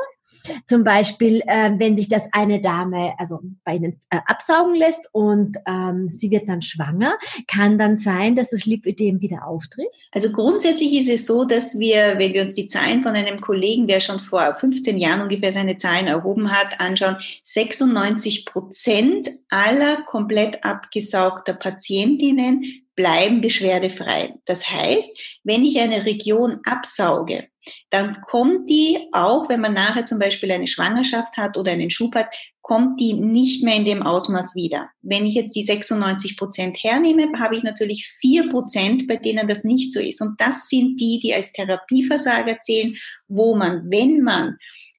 Zum 0.67 0.83
Beispiel, 0.83 1.41
äh, 1.47 1.71
wenn 1.77 1.97
sich 1.97 2.09
das 2.09 2.27
eine 2.31 2.61
Dame 2.61 3.13
also 3.17 3.39
bei 3.63 3.75
Ihnen 3.75 3.99
äh, 4.09 4.19
absaugen 4.25 4.75
lässt 4.75 5.09
und 5.11 5.57
ähm, 5.67 6.07
sie 6.07 6.31
wird 6.31 6.47
dann 6.49 6.61
schwanger, 6.61 7.17
kann 7.47 7.77
dann 7.77 7.95
sein, 7.95 8.35
dass 8.35 8.49
das 8.49 8.65
Lipödem 8.65 9.21
wieder 9.21 9.47
auftritt? 9.47 9.87
Also 10.11 10.31
grundsätzlich 10.31 10.93
ist 10.97 11.09
es 11.09 11.25
so, 11.25 11.45
dass 11.45 11.79
wir, 11.79 12.15
wenn 12.17 12.33
wir 12.33 12.43
uns 12.43 12.55
die 12.55 12.67
Zahlen 12.67 13.03
von 13.03 13.13
einem 13.13 13.39
Kollegen, 13.39 13.87
der 13.87 13.99
schon 13.99 14.19
vor 14.19 14.55
15 14.55 14.97
Jahren 14.97 15.21
ungefähr 15.21 15.51
seine 15.51 15.77
Zahlen 15.77 16.07
erhoben 16.07 16.51
hat, 16.51 16.79
anschauen, 16.79 17.17
96 17.43 18.45
Prozent 18.45 19.27
aller 19.49 20.03
komplett 20.03 20.63
abgesaugter 20.63 21.53
Patientinnen 21.53 22.83
bleiben 22.97 23.41
beschwerdefrei. 23.41 24.33
Das 24.45 24.69
heißt, 24.69 25.39
wenn 25.43 25.63
ich 25.63 25.79
eine 25.79 26.03
Region 26.03 26.59
absauge, 26.65 27.47
dann 27.89 28.21
kommt 28.21 28.69
die, 28.69 28.97
auch 29.11 29.49
wenn 29.49 29.61
man 29.61 29.73
nachher 29.73 30.05
zum 30.05 30.19
Beispiel 30.19 30.51
eine 30.51 30.67
Schwangerschaft 30.67 31.37
hat 31.37 31.57
oder 31.57 31.71
einen 31.71 31.89
Schub 31.89 32.15
hat, 32.15 32.27
kommt 32.61 32.99
die 32.99 33.13
nicht 33.13 33.63
mehr 33.63 33.75
in 33.75 33.85
dem 33.85 34.03
Ausmaß 34.03 34.53
wieder. 34.53 34.89
Wenn 35.01 35.25
ich 35.25 35.35
jetzt 35.35 35.55
die 35.55 35.63
96 35.63 36.35
Prozent 36.35 36.77
hernehme, 36.83 37.27
habe 37.39 37.55
ich 37.55 37.63
natürlich 37.63 38.09
vier 38.19 38.49
Prozent, 38.49 39.07
bei 39.07 39.15
denen 39.15 39.47
das 39.47 39.63
nicht 39.63 39.91
so 39.91 40.01
ist. 40.01 40.21
Und 40.21 40.39
das 40.39 40.67
sind 40.67 40.99
die, 40.99 41.19
die 41.23 41.33
als 41.33 41.53
Therapieversager 41.53 42.59
zählen, 42.59 42.95
wo 43.29 43.55
man, 43.55 43.89
wenn 43.89 44.21
man 44.21 44.57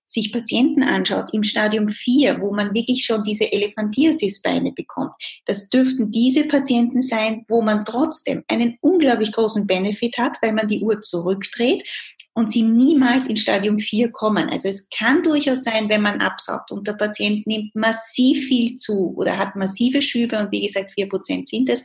sich 0.08 0.32
Patienten 0.32 0.82
anschaut 0.82 1.26
im 1.32 1.42
Stadium 1.42 1.88
4, 1.88 2.40
wo 2.40 2.54
man 2.54 2.74
wirklich 2.74 3.04
schon 3.04 3.22
diese 3.22 3.52
Elefantiasis-Beine 3.52 4.72
bekommt, 4.72 5.14
das 5.44 5.68
dürften 5.68 6.10
diese 6.10 6.44
Patienten 6.44 7.02
sein, 7.02 7.44
wo 7.48 7.60
man 7.60 7.84
trotzdem 7.84 8.42
einen 8.48 8.78
unglaublich 8.80 9.32
großen 9.32 9.66
Benefit 9.66 10.16
hat, 10.16 10.38
weil 10.40 10.52
man 10.52 10.66
die 10.66 10.80
Uhr 10.80 11.02
zurückdreht 11.02 11.84
und 12.38 12.48
sie 12.52 12.62
niemals 12.62 13.26
in 13.26 13.36
Stadium 13.36 13.80
4 13.80 14.12
kommen. 14.12 14.48
Also 14.48 14.68
es 14.68 14.88
kann 14.90 15.24
durchaus 15.24 15.64
sein, 15.64 15.88
wenn 15.88 16.02
man 16.02 16.20
absaugt 16.20 16.70
und 16.70 16.86
der 16.86 16.92
Patient 16.92 17.44
nimmt 17.48 17.74
massiv 17.74 18.46
viel 18.46 18.76
zu 18.76 19.12
oder 19.16 19.36
hat 19.36 19.56
massive 19.56 20.00
Schübe 20.00 20.38
und 20.38 20.52
wie 20.52 20.64
gesagt, 20.64 20.92
4% 20.96 21.48
sind 21.48 21.68
es, 21.68 21.82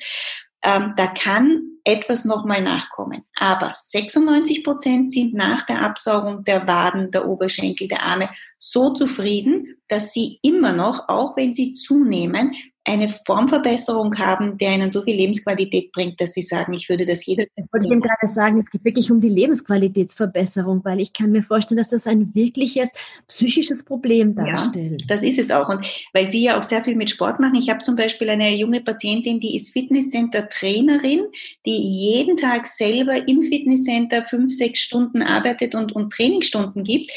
ähm, 0.63 0.93
da 0.95 1.07
kann 1.07 1.59
etwas 1.83 2.23
nochmal 2.25 2.61
nachkommen. 2.61 3.23
Aber 3.39 3.73
96 3.73 4.63
Prozent 4.63 5.11
sind 5.11 5.33
nach 5.33 5.65
der 5.65 5.81
Absaugung 5.81 6.43
der 6.43 6.67
Waden, 6.67 7.09
der 7.09 7.27
Oberschenkel, 7.27 7.87
der 7.87 8.03
Arme 8.03 8.29
so 8.59 8.93
zufrieden, 8.93 9.77
dass 9.87 10.13
sie 10.13 10.37
immer 10.43 10.73
noch, 10.73 11.09
auch 11.09 11.35
wenn 11.35 11.55
sie 11.55 11.73
zunehmen, 11.73 12.53
eine 12.85 13.09
Formverbesserung 13.25 14.17
haben, 14.17 14.57
der 14.57 14.75
ihnen 14.75 14.91
so 14.91 15.03
viel 15.03 15.15
Lebensqualität 15.15 15.93
bringt, 15.93 16.19
dass 16.19 16.33
sie 16.33 16.41
sagen, 16.41 16.73
ich 16.73 16.89
würde 16.89 17.05
das 17.05 17.25
jeder. 17.25 17.45
Das 17.55 17.65
wollte 17.71 17.85
ich 17.85 17.91
eben 17.91 18.01
gerade 18.01 18.27
sagen, 18.27 18.59
es 18.59 18.69
geht 18.69 18.83
wirklich 18.83 19.09
um 19.09 19.21
die 19.21 19.29
Lebensqualitätsverbesserung, 19.29 20.83
weil 20.83 20.99
ich 20.99 21.13
kann 21.13 21.31
mir 21.31 21.43
vorstellen, 21.43 21.77
dass 21.77 21.89
das 21.89 22.07
ein 22.07 22.35
wirkliches 22.35 22.89
psychisches 23.29 23.85
Problem 23.85 24.35
darstellt. 24.35 25.01
Ja, 25.01 25.07
das 25.07 25.23
ist 25.23 25.39
es 25.39 25.49
auch. 25.49 25.69
Und 25.69 25.85
weil 26.11 26.29
Sie 26.29 26.43
ja 26.43 26.57
auch 26.57 26.61
sehr 26.61 26.83
viel 26.83 26.95
mit 26.95 27.09
Sport 27.09 27.39
machen, 27.39 27.55
ich 27.55 27.69
habe 27.69 27.79
zum 27.79 27.95
Beispiel 27.95 28.29
eine 28.29 28.53
junge 28.53 28.81
Patientin, 28.81 29.39
die 29.39 29.55
ist 29.55 29.71
Fitnesscenter-Trainerin, 29.71 31.27
die 31.65 31.77
jeden 31.77 32.35
Tag 32.35 32.67
selber 32.67 33.27
im 33.27 33.43
Fitnesscenter 33.43 34.25
fünf, 34.25 34.53
sechs 34.53 34.79
Stunden 34.79 35.21
arbeitet 35.21 35.73
und, 35.73 35.93
und 35.93 36.11
Trainingsstunden 36.11 36.83
gibt. 36.83 37.11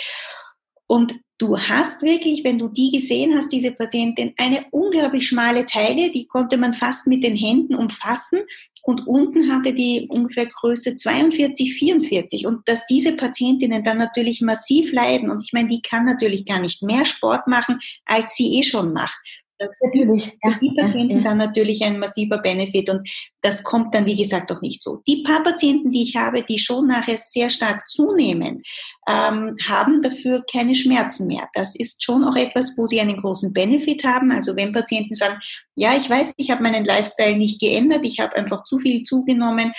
Und 0.86 1.20
Du 1.38 1.58
hast 1.58 2.00
wirklich, 2.00 2.44
wenn 2.44 2.58
du 2.58 2.68
die 2.68 2.90
gesehen 2.92 3.36
hast, 3.36 3.52
diese 3.52 3.70
Patientin, 3.70 4.32
eine 4.38 4.64
unglaublich 4.70 5.28
schmale 5.28 5.66
Teile, 5.66 6.10
die 6.10 6.26
konnte 6.26 6.56
man 6.56 6.72
fast 6.72 7.06
mit 7.06 7.22
den 7.22 7.36
Händen 7.36 7.74
umfassen. 7.74 8.40
Und 8.82 9.06
unten 9.06 9.52
hatte 9.52 9.74
die 9.74 10.06
ungefähr 10.08 10.46
Größe 10.46 10.94
42, 10.94 11.74
44 11.74 12.46
und 12.46 12.66
dass 12.66 12.86
diese 12.86 13.12
Patientinnen 13.16 13.82
dann 13.82 13.98
natürlich 13.98 14.40
massiv 14.40 14.92
leiden. 14.92 15.28
Und 15.28 15.42
ich 15.42 15.52
meine, 15.52 15.68
die 15.68 15.82
kann 15.82 16.06
natürlich 16.06 16.46
gar 16.46 16.60
nicht 16.60 16.82
mehr 16.82 17.04
Sport 17.04 17.46
machen, 17.48 17.80
als 18.06 18.34
sie 18.36 18.58
eh 18.58 18.62
schon 18.62 18.94
macht. 18.94 19.18
Das 19.58 19.78
natürlich, 19.82 20.08
ist 20.08 20.32
für 20.42 20.58
die 20.60 20.74
Patienten 20.74 21.16
ja, 21.16 21.18
ja. 21.18 21.24
dann 21.24 21.38
natürlich 21.38 21.82
ein 21.82 21.98
massiver 21.98 22.38
Benefit 22.38 22.90
und 22.90 23.08
das 23.40 23.62
kommt 23.62 23.94
dann, 23.94 24.04
wie 24.04 24.16
gesagt, 24.16 24.52
auch 24.52 24.60
nicht 24.60 24.82
so. 24.82 25.02
Die 25.06 25.22
paar 25.22 25.42
Patienten, 25.42 25.92
die 25.92 26.02
ich 26.02 26.16
habe, 26.16 26.42
die 26.42 26.58
schon 26.58 26.88
nachher 26.88 27.16
sehr 27.16 27.48
stark 27.48 27.88
zunehmen, 27.88 28.62
ähm, 29.08 29.56
haben 29.66 30.02
dafür 30.02 30.44
keine 30.50 30.74
Schmerzen 30.74 31.26
mehr. 31.26 31.48
Das 31.54 31.74
ist 31.74 32.02
schon 32.02 32.24
auch 32.24 32.36
etwas, 32.36 32.76
wo 32.76 32.86
sie 32.86 33.00
einen 33.00 33.16
großen 33.16 33.52
Benefit 33.52 34.04
haben. 34.04 34.30
Also 34.30 34.56
wenn 34.56 34.72
Patienten 34.72 35.14
sagen, 35.14 35.40
ja, 35.74 35.96
ich 35.96 36.08
weiß, 36.08 36.34
ich 36.36 36.50
habe 36.50 36.62
meinen 36.62 36.84
Lifestyle 36.84 37.36
nicht 37.36 37.60
geändert, 37.60 38.04
ich 38.04 38.20
habe 38.20 38.36
einfach 38.36 38.64
zu 38.64 38.78
viel 38.78 39.02
zugenommen, 39.04 39.72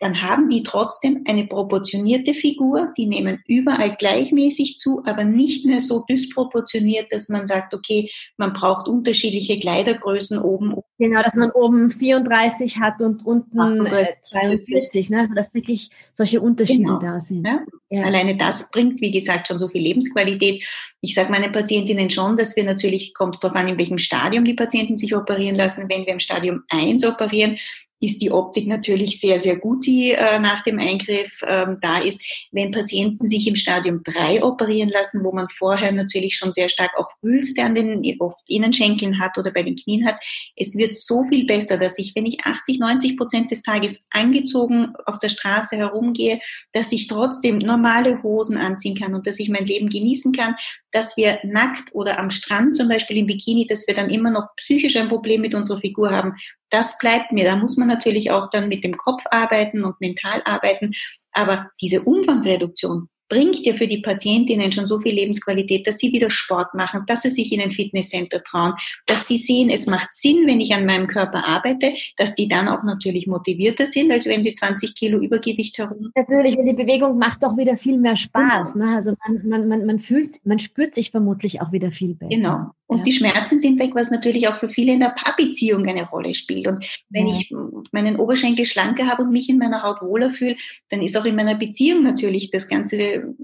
dann 0.00 0.22
haben 0.22 0.48
die 0.48 0.62
trotzdem 0.62 1.24
eine 1.28 1.46
proportionierte 1.46 2.32
Figur, 2.32 2.92
die 2.96 3.06
nehmen 3.06 3.42
überall 3.46 3.94
gleichmäßig 3.94 4.78
zu, 4.78 5.02
aber 5.04 5.24
nicht 5.24 5.66
mehr 5.66 5.80
so 5.80 6.04
disproportioniert, 6.08 7.12
dass 7.12 7.28
man 7.28 7.46
sagt, 7.46 7.74
okay, 7.74 8.10
man 8.38 8.54
braucht 8.54 8.88
unterschiedliche 8.88 9.58
Kleidergrößen 9.58 10.38
oben. 10.38 10.74
Genau, 10.98 11.22
dass 11.22 11.34
man 11.34 11.50
oben 11.50 11.90
34 11.90 12.78
hat 12.78 13.00
und 13.00 13.24
unten 13.26 13.60
38, 13.60 14.14
42, 14.22 15.10
ne? 15.10 15.30
dass 15.34 15.52
wirklich 15.52 15.90
solche 16.14 16.40
Unterschiede 16.40 16.82
genau. 16.82 16.98
da 16.98 17.20
sind. 17.20 17.46
Ja? 17.46 17.60
Ja. 17.90 18.02
Alleine 18.04 18.36
das 18.36 18.70
bringt, 18.70 19.02
wie 19.02 19.10
gesagt, 19.10 19.48
schon 19.48 19.58
so 19.58 19.68
viel 19.68 19.82
Lebensqualität. 19.82 20.64
Ich 21.02 21.14
sage 21.14 21.30
meinen 21.30 21.52
Patientinnen 21.52 22.08
schon, 22.08 22.36
dass 22.36 22.56
wir 22.56 22.64
natürlich, 22.64 23.12
kommt 23.12 23.34
es 23.34 23.40
darauf 23.40 23.56
an, 23.56 23.68
in 23.68 23.78
welchem 23.78 23.98
Stadium 23.98 24.44
die 24.44 24.54
Patienten 24.54 24.96
sich 24.96 25.14
operieren 25.14 25.56
lassen. 25.56 25.88
Wenn 25.90 26.06
wir 26.06 26.14
im 26.14 26.20
Stadium 26.20 26.62
1 26.70 27.04
operieren, 27.06 27.58
ist 28.00 28.22
die 28.22 28.30
Optik 28.30 28.66
natürlich 28.66 29.20
sehr, 29.20 29.38
sehr 29.38 29.56
gut, 29.56 29.86
die 29.86 30.12
äh, 30.12 30.38
nach 30.38 30.62
dem 30.64 30.78
Eingriff 30.78 31.42
ähm, 31.46 31.78
da 31.80 31.98
ist. 31.98 32.20
Wenn 32.50 32.70
Patienten 32.70 33.28
sich 33.28 33.46
im 33.46 33.56
Stadium 33.56 34.02
3 34.02 34.42
operieren 34.42 34.88
lassen, 34.88 35.22
wo 35.22 35.32
man 35.32 35.48
vorher 35.50 35.92
natürlich 35.92 36.36
schon 36.36 36.52
sehr 36.52 36.68
stark 36.68 36.90
auch 36.96 37.08
Wülste 37.20 37.62
an 37.62 37.74
den 37.74 38.02
oft 38.20 38.42
Innenschenkeln 38.48 39.20
hat 39.20 39.36
oder 39.36 39.52
bei 39.52 39.62
den 39.62 39.76
Knien 39.76 40.06
hat, 40.06 40.16
es 40.56 40.76
wird 40.76 40.94
so 40.94 41.24
viel 41.24 41.46
besser, 41.46 41.76
dass 41.76 41.98
ich, 41.98 42.14
wenn 42.14 42.26
ich 42.26 42.40
80, 42.44 42.78
90 42.80 43.16
Prozent 43.16 43.50
des 43.50 43.62
Tages 43.62 44.06
angezogen 44.10 44.94
auf 45.04 45.18
der 45.18 45.28
Straße 45.28 45.76
herumgehe, 45.76 46.40
dass 46.72 46.92
ich 46.92 47.06
trotzdem 47.06 47.58
normale 47.58 48.22
Hosen 48.22 48.56
anziehen 48.56 48.96
kann 48.96 49.14
und 49.14 49.26
dass 49.26 49.38
ich 49.38 49.50
mein 49.50 49.66
Leben 49.66 49.90
genießen 49.90 50.32
kann, 50.32 50.56
dass 50.92 51.16
wir 51.16 51.38
nackt 51.44 51.94
oder 51.94 52.18
am 52.18 52.30
Strand 52.30 52.76
zum 52.76 52.88
Beispiel 52.88 53.18
im 53.18 53.26
Bikini, 53.26 53.66
dass 53.66 53.86
wir 53.86 53.94
dann 53.94 54.10
immer 54.10 54.30
noch 54.30 54.48
psychisch 54.56 54.96
ein 54.96 55.08
Problem 55.08 55.40
mit 55.40 55.54
unserer 55.54 55.80
Figur 55.80 56.10
haben, 56.10 56.34
das 56.70 56.98
bleibt 56.98 57.32
mir. 57.32 57.44
Da 57.44 57.56
muss 57.56 57.76
man 57.76 57.88
natürlich 57.88 58.30
auch 58.30 58.48
dann 58.50 58.68
mit 58.68 58.84
dem 58.84 58.96
Kopf 58.96 59.22
arbeiten 59.30 59.84
und 59.84 60.00
mental 60.00 60.42
arbeiten. 60.44 60.92
Aber 61.32 61.70
diese 61.80 62.02
Umfangreduktion, 62.02 63.08
bringt 63.30 63.64
ja 63.64 63.74
für 63.74 63.88
die 63.88 64.02
Patientinnen 64.02 64.72
schon 64.72 64.86
so 64.86 65.00
viel 65.00 65.14
Lebensqualität, 65.14 65.86
dass 65.86 65.96
sie 65.98 66.12
wieder 66.12 66.28
Sport 66.28 66.74
machen, 66.74 67.04
dass 67.06 67.22
sie 67.22 67.30
sich 67.30 67.50
in 67.52 67.62
ein 67.62 67.70
Fitnesscenter 67.70 68.42
trauen, 68.42 68.74
dass 69.06 69.26
sie 69.26 69.38
sehen, 69.38 69.70
es 69.70 69.86
macht 69.86 70.12
Sinn, 70.12 70.46
wenn 70.46 70.60
ich 70.60 70.74
an 70.74 70.84
meinem 70.84 71.06
Körper 71.06 71.46
arbeite, 71.46 71.94
dass 72.18 72.34
die 72.34 72.48
dann 72.48 72.68
auch 72.68 72.82
natürlich 72.82 73.26
motivierter 73.26 73.86
sind, 73.86 74.12
als 74.12 74.26
wenn 74.26 74.42
sie 74.42 74.52
20 74.52 74.94
Kilo 74.94 75.18
Übergewicht 75.18 75.78
herum. 75.78 76.10
Natürlich, 76.14 76.58
und 76.58 76.66
die 76.66 76.74
Bewegung 76.74 77.16
macht 77.16 77.42
doch 77.42 77.56
wieder 77.56 77.78
viel 77.78 77.98
mehr 77.98 78.16
Spaß. 78.16 78.74
Genau. 78.74 78.84
Ne? 78.84 78.94
Also 78.96 79.14
man, 79.26 79.48
man, 79.48 79.68
man, 79.68 79.86
man 79.86 79.98
fühlt, 80.00 80.44
man 80.44 80.58
spürt 80.58 80.94
sich 80.94 81.12
vermutlich 81.12 81.62
auch 81.62 81.72
wieder 81.72 81.92
viel 81.92 82.14
besser. 82.14 82.30
Genau. 82.30 82.70
Und 82.90 82.98
ja. 82.98 83.02
die 83.04 83.12
Schmerzen 83.12 83.60
sind 83.60 83.78
weg, 83.78 83.92
was 83.94 84.10
natürlich 84.10 84.48
auch 84.48 84.56
für 84.56 84.68
viele 84.68 84.92
in 84.92 84.98
der 84.98 85.10
Paarbeziehung 85.10 85.86
eine 85.86 86.08
Rolle 86.08 86.34
spielt. 86.34 86.66
Und 86.66 86.84
wenn 87.08 87.28
ja. 87.28 87.36
ich 87.38 87.54
meinen 87.92 88.16
Oberschenkel 88.16 88.64
schlanker 88.64 89.06
habe 89.06 89.22
und 89.22 89.30
mich 89.30 89.48
in 89.48 89.58
meiner 89.58 89.84
Haut 89.84 90.02
wohler 90.02 90.34
fühle, 90.34 90.56
dann 90.88 91.00
ist 91.00 91.16
auch 91.16 91.24
in 91.24 91.36
meiner 91.36 91.54
Beziehung 91.54 92.02
natürlich 92.02 92.50
das 92.50 92.66
ganze 92.66 93.36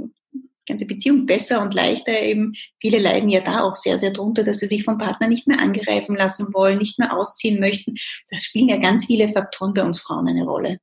ganze 0.69 0.85
Beziehung 0.85 1.27
besser 1.27 1.63
und 1.63 1.75
leichter. 1.75 2.21
Eben 2.21 2.55
viele 2.81 2.99
leiden 2.99 3.31
ja 3.31 3.41
da 3.41 3.61
auch 3.61 3.77
sehr, 3.77 3.99
sehr 3.99 4.11
drunter, 4.11 4.43
dass 4.43 4.59
sie 4.59 4.67
sich 4.67 4.83
vom 4.83 4.99
Partner 4.99 5.29
nicht 5.29 5.47
mehr 5.47 5.61
angreifen 5.61 6.17
lassen 6.17 6.53
wollen, 6.53 6.79
nicht 6.79 6.99
mehr 6.99 7.17
ausziehen 7.17 7.61
möchten. 7.61 7.95
Das 8.31 8.43
spielen 8.43 8.69
ja 8.69 8.79
ganz 8.79 9.07
viele 9.07 9.29
Faktoren 9.29 9.75
bei 9.75 9.85
uns 9.85 10.01
Frauen 10.01 10.27
eine 10.27 10.43
Rolle. 10.43 10.81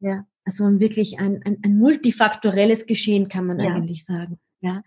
Ja, 0.00 0.26
also 0.44 0.64
wirklich 0.80 1.20
ein, 1.20 1.40
ein, 1.44 1.58
ein 1.64 1.78
multifaktorelles 1.78 2.86
Geschehen, 2.86 3.28
kann 3.28 3.46
man 3.46 3.60
ja. 3.60 3.68
eigentlich 3.68 4.04
sagen. 4.04 4.40
Ja. 4.60 4.82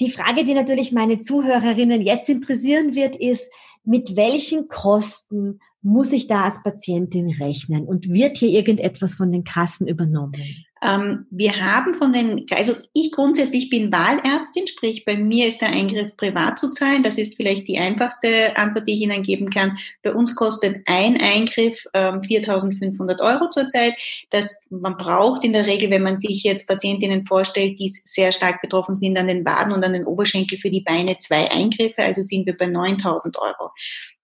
Die 0.00 0.10
Frage, 0.10 0.44
die 0.44 0.54
natürlich 0.54 0.92
meine 0.92 1.18
Zuhörerinnen 1.18 2.02
jetzt 2.02 2.28
interessieren 2.28 2.94
wird, 2.94 3.16
ist, 3.16 3.50
mit 3.84 4.16
welchen 4.16 4.68
Kosten 4.68 5.60
muss 5.82 6.12
ich 6.12 6.26
da 6.26 6.44
als 6.44 6.62
Patientin 6.62 7.30
rechnen 7.30 7.84
und 7.84 8.08
wird 8.12 8.36
hier 8.36 8.50
irgendetwas 8.50 9.14
von 9.14 9.32
den 9.32 9.44
Kassen 9.44 9.88
übernommen? 9.88 10.66
Ähm, 10.86 11.26
wir 11.30 11.56
haben 11.56 11.94
von 11.94 12.12
den, 12.12 12.46
also 12.50 12.74
ich 12.92 13.12
grundsätzlich 13.12 13.70
bin 13.70 13.92
Wahlärztin, 13.92 14.66
sprich 14.66 15.04
bei 15.04 15.16
mir 15.16 15.48
ist 15.48 15.60
der 15.60 15.70
Eingriff 15.70 16.16
privat 16.16 16.58
zu 16.58 16.70
zahlen. 16.70 17.02
Das 17.02 17.18
ist 17.18 17.36
vielleicht 17.36 17.68
die 17.68 17.78
einfachste 17.78 18.56
Antwort, 18.56 18.86
die 18.86 18.94
ich 18.94 19.00
Ihnen 19.02 19.22
geben 19.22 19.50
kann. 19.50 19.78
Bei 20.02 20.12
uns 20.12 20.34
kostet 20.34 20.82
ein 20.86 21.20
Eingriff 21.20 21.86
ähm, 21.94 22.20
4.500 22.20 23.20
Euro 23.20 23.50
zurzeit. 23.50 23.94
Das 24.30 24.66
man 24.70 24.96
braucht 24.96 25.44
in 25.44 25.52
der 25.52 25.66
Regel, 25.66 25.90
wenn 25.90 26.02
man 26.02 26.18
sich 26.18 26.42
jetzt 26.42 26.68
Patientinnen 26.68 27.26
vorstellt, 27.26 27.78
die 27.78 27.88
sehr 27.88 28.32
stark 28.32 28.60
betroffen 28.60 28.94
sind 28.94 29.18
an 29.18 29.26
den 29.26 29.44
Waden 29.44 29.72
und 29.72 29.84
an 29.84 29.92
den 29.92 30.06
Oberschenkel 30.06 30.58
für 30.58 30.70
die 30.70 30.82
Beine, 30.82 31.18
zwei 31.18 31.50
Eingriffe. 31.50 32.02
Also 32.02 32.22
sind 32.22 32.46
wir 32.46 32.56
bei 32.56 32.66
9.000 32.66 33.36
Euro. 33.38 33.70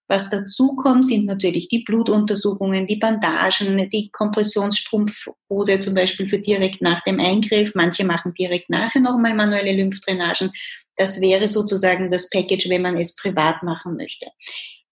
Was 0.07 0.29
dazu 0.29 0.75
kommt, 0.75 1.07
sind 1.07 1.25
natürlich 1.25 1.67
die 1.67 1.83
Blutuntersuchungen, 1.83 2.85
die 2.85 2.97
Bandagen, 2.97 3.89
die 3.89 4.09
Kompressionsstrumpfhose 4.11 5.79
zum 5.79 5.95
Beispiel 5.95 6.27
für 6.27 6.39
direkt 6.39 6.81
nach 6.81 7.01
dem 7.01 7.19
Eingriff. 7.19 7.73
Manche 7.73 8.05
machen 8.05 8.33
direkt 8.33 8.69
nachher 8.69 9.01
nochmal 9.01 9.33
manuelle 9.33 9.73
Lymphdrainagen. 9.73 10.51
Das 10.95 11.21
wäre 11.21 11.47
sozusagen 11.47 12.11
das 12.11 12.29
Package, 12.29 12.69
wenn 12.69 12.83
man 12.83 12.97
es 12.97 13.15
privat 13.15 13.63
machen 13.63 13.97
möchte. 13.97 14.27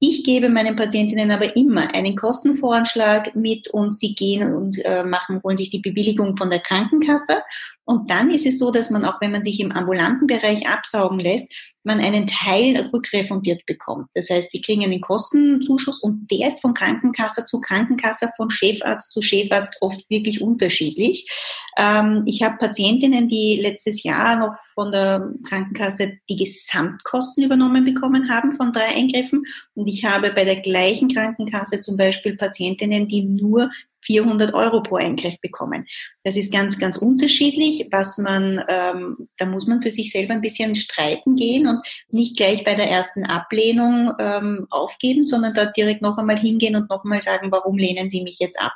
Ich 0.06 0.26
gebe 0.26 0.49
meinen 0.49 0.76
Patientinnen 0.76 1.32
aber 1.32 1.56
immer 1.56 1.95
einen 1.95 2.17
Kostenvoranschlag 2.17 3.36
mit 3.36 3.69
und 3.69 3.93
sie 3.93 4.15
gehen 4.15 4.54
und 4.54 4.84
äh, 4.84 5.02
machen, 5.02 5.39
holen 5.41 5.56
sich 5.56 5.69
die 5.69 5.80
Bewilligung 5.80 6.36
von 6.36 6.49
der 6.49 6.60
Krankenkasse. 6.60 7.41
Und 7.86 8.12
dann 8.12 8.30
ist 8.30 8.45
es 8.45 8.60
so, 8.60 8.69
dass 8.69 8.89
man 8.89 9.06
auch, 9.06 9.21
wenn 9.21 9.32
man 9.32 9.43
sich 9.43 9.62
im 9.62 9.71
ambulanten 9.71 10.28
Bereich 10.28 10.67
absaugen 10.67 11.19
lässt, 11.19 11.49
man 11.84 12.00
einen 12.00 12.26
Teil 12.28 12.89
rückrefundiert 12.93 13.65
bekommt. 13.65 14.08
Das 14.13 14.30
heißt, 14.30 14.52
sie 14.52 14.62
kriegen 14.62 14.84
einen 14.84 15.02
Kostenzuschuss 15.02 16.02
und 16.02 16.30
der 16.32 16.48
ist 16.48 16.62
von 16.62 16.74
Krankenkasse 16.74 17.46
zu 17.46 17.60
Krankenkasse, 17.60 18.30
von 18.38 18.50
Chefarzt 18.50 19.12
zu 19.12 19.22
Chefarzt 19.22 19.78
oft 19.82 20.10
wirklich 20.10 20.41
unterschiedlich. 20.41 21.30
Ähm, 21.78 22.24
ich 22.26 22.43
habe 22.43 22.58
Patientinnen, 22.58 23.28
die 23.28 23.60
letztes 23.62 24.04
Jahr 24.04 24.39
noch 24.39 24.56
von 24.74 24.91
der 24.91 25.30
Krankenkasse 25.48 26.19
die 26.30 26.38
Gesamtkosten 26.38 27.43
übernommen 27.43 27.86
bekommen 27.86 28.30
haben 28.30 28.52
von 28.52 28.72
drei 28.72 28.96
Eingriffen 28.96 29.43
und 29.76 29.88
ich 29.88 30.06
habe 30.06 30.32
bei 30.32 30.46
der 30.46 30.62
gleichen 30.62 31.10
Krankenkasse 31.10 31.82
zum 31.82 31.98
Beispiel 31.98 32.36
Patientinnen, 32.38 33.08
die 33.08 33.24
nur 33.24 33.69
400 34.04 34.54
Euro 34.54 34.82
pro 34.82 34.96
Eingriff 34.96 35.39
bekommen. 35.42 35.86
Das 36.24 36.36
ist 36.36 36.52
ganz, 36.52 36.78
ganz 36.80 36.98
unterschiedlich, 36.98 37.88
was 37.92 38.18
man, 38.18 38.63
ähm, 38.68 39.30
da 39.38 39.46
muss 39.46 39.68
man 39.68 39.82
für 39.82 39.92
sich 39.92 40.12
selber 40.12 40.34
ein 40.34 40.42
bisschen 40.42 40.76
streiten 40.76 41.36
gehen 41.36 41.68
und 41.68 41.80
nicht 42.10 42.38
gleich 42.38 42.63
bei 42.63 42.76
der 42.76 42.89
ersten 42.89 43.26
Ablehnung 43.26 44.13
ähm, 44.20 44.68
aufgeben, 44.70 45.26
sondern 45.26 45.54
da 45.54 45.66
direkt 45.66 46.02
noch 46.02 46.18
einmal 46.18 46.39
hingehen 46.39 46.76
und 46.76 46.89
noch 46.89 47.04
einmal 47.04 47.22
sagen, 47.22 47.52
warum 47.52 47.78
lehnen 47.78 48.10
Sie 48.10 48.24
mich 48.24 48.39
jetzt 48.39 48.62
ab? 48.62 48.74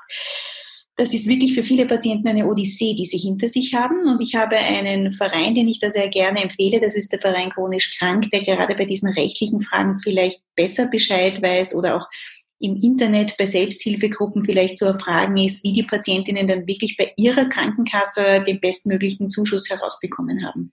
Das 0.98 1.14
ist 1.14 1.28
wirklich 1.28 1.54
für 1.54 1.64
viele 1.64 1.86
Patienten 1.86 2.28
eine 2.28 2.48
Odyssee, 2.48 2.96
die 2.96 3.06
sie 3.06 3.20
hinter 3.20 3.48
sich 3.48 3.76
haben. 3.76 4.08
Und 4.08 4.20
ich 4.20 4.34
habe 4.34 4.56
einen 4.58 5.14
Verein, 5.14 5.54
den 5.54 5.68
ich 5.68 5.80
da 5.80 5.92
sehr 5.92 6.10
gerne 6.10 6.42
empfehle. 6.42 6.82
Das 6.82 6.96
ist 6.96 7.14
der 7.14 7.20
Verein 7.20 7.52
Chronisch 7.52 8.00
Krank, 8.00 8.32
der 8.32 8.42
gerade 8.42 8.74
bei 8.74 8.86
diesen 8.86 9.14
rechtlichen 9.14 9.62
Fragen 9.62 10.00
vielleicht 10.00 10.42
besser 10.56 10.88
Bescheid 10.88 11.40
weiß 11.40 11.76
oder 11.76 11.98
auch 11.98 12.08
im 12.60 12.76
Internet 12.76 13.36
bei 13.38 13.46
Selbsthilfegruppen 13.46 14.46
vielleicht 14.46 14.78
zu 14.78 14.86
erfragen 14.86 15.38
ist, 15.38 15.64
wie 15.64 15.74
die 15.74 15.84
Patientinnen 15.84 16.48
dann 16.48 16.68
wirklich 16.68 16.98
bei 16.98 17.14
ihrer 17.18 17.46
Krankenkasse 17.46 18.44
den 18.46 18.60
bestmöglichen 18.60 19.30
Zuschuss 19.30 19.70
herausbekommen 19.70 20.46
haben. 20.46 20.72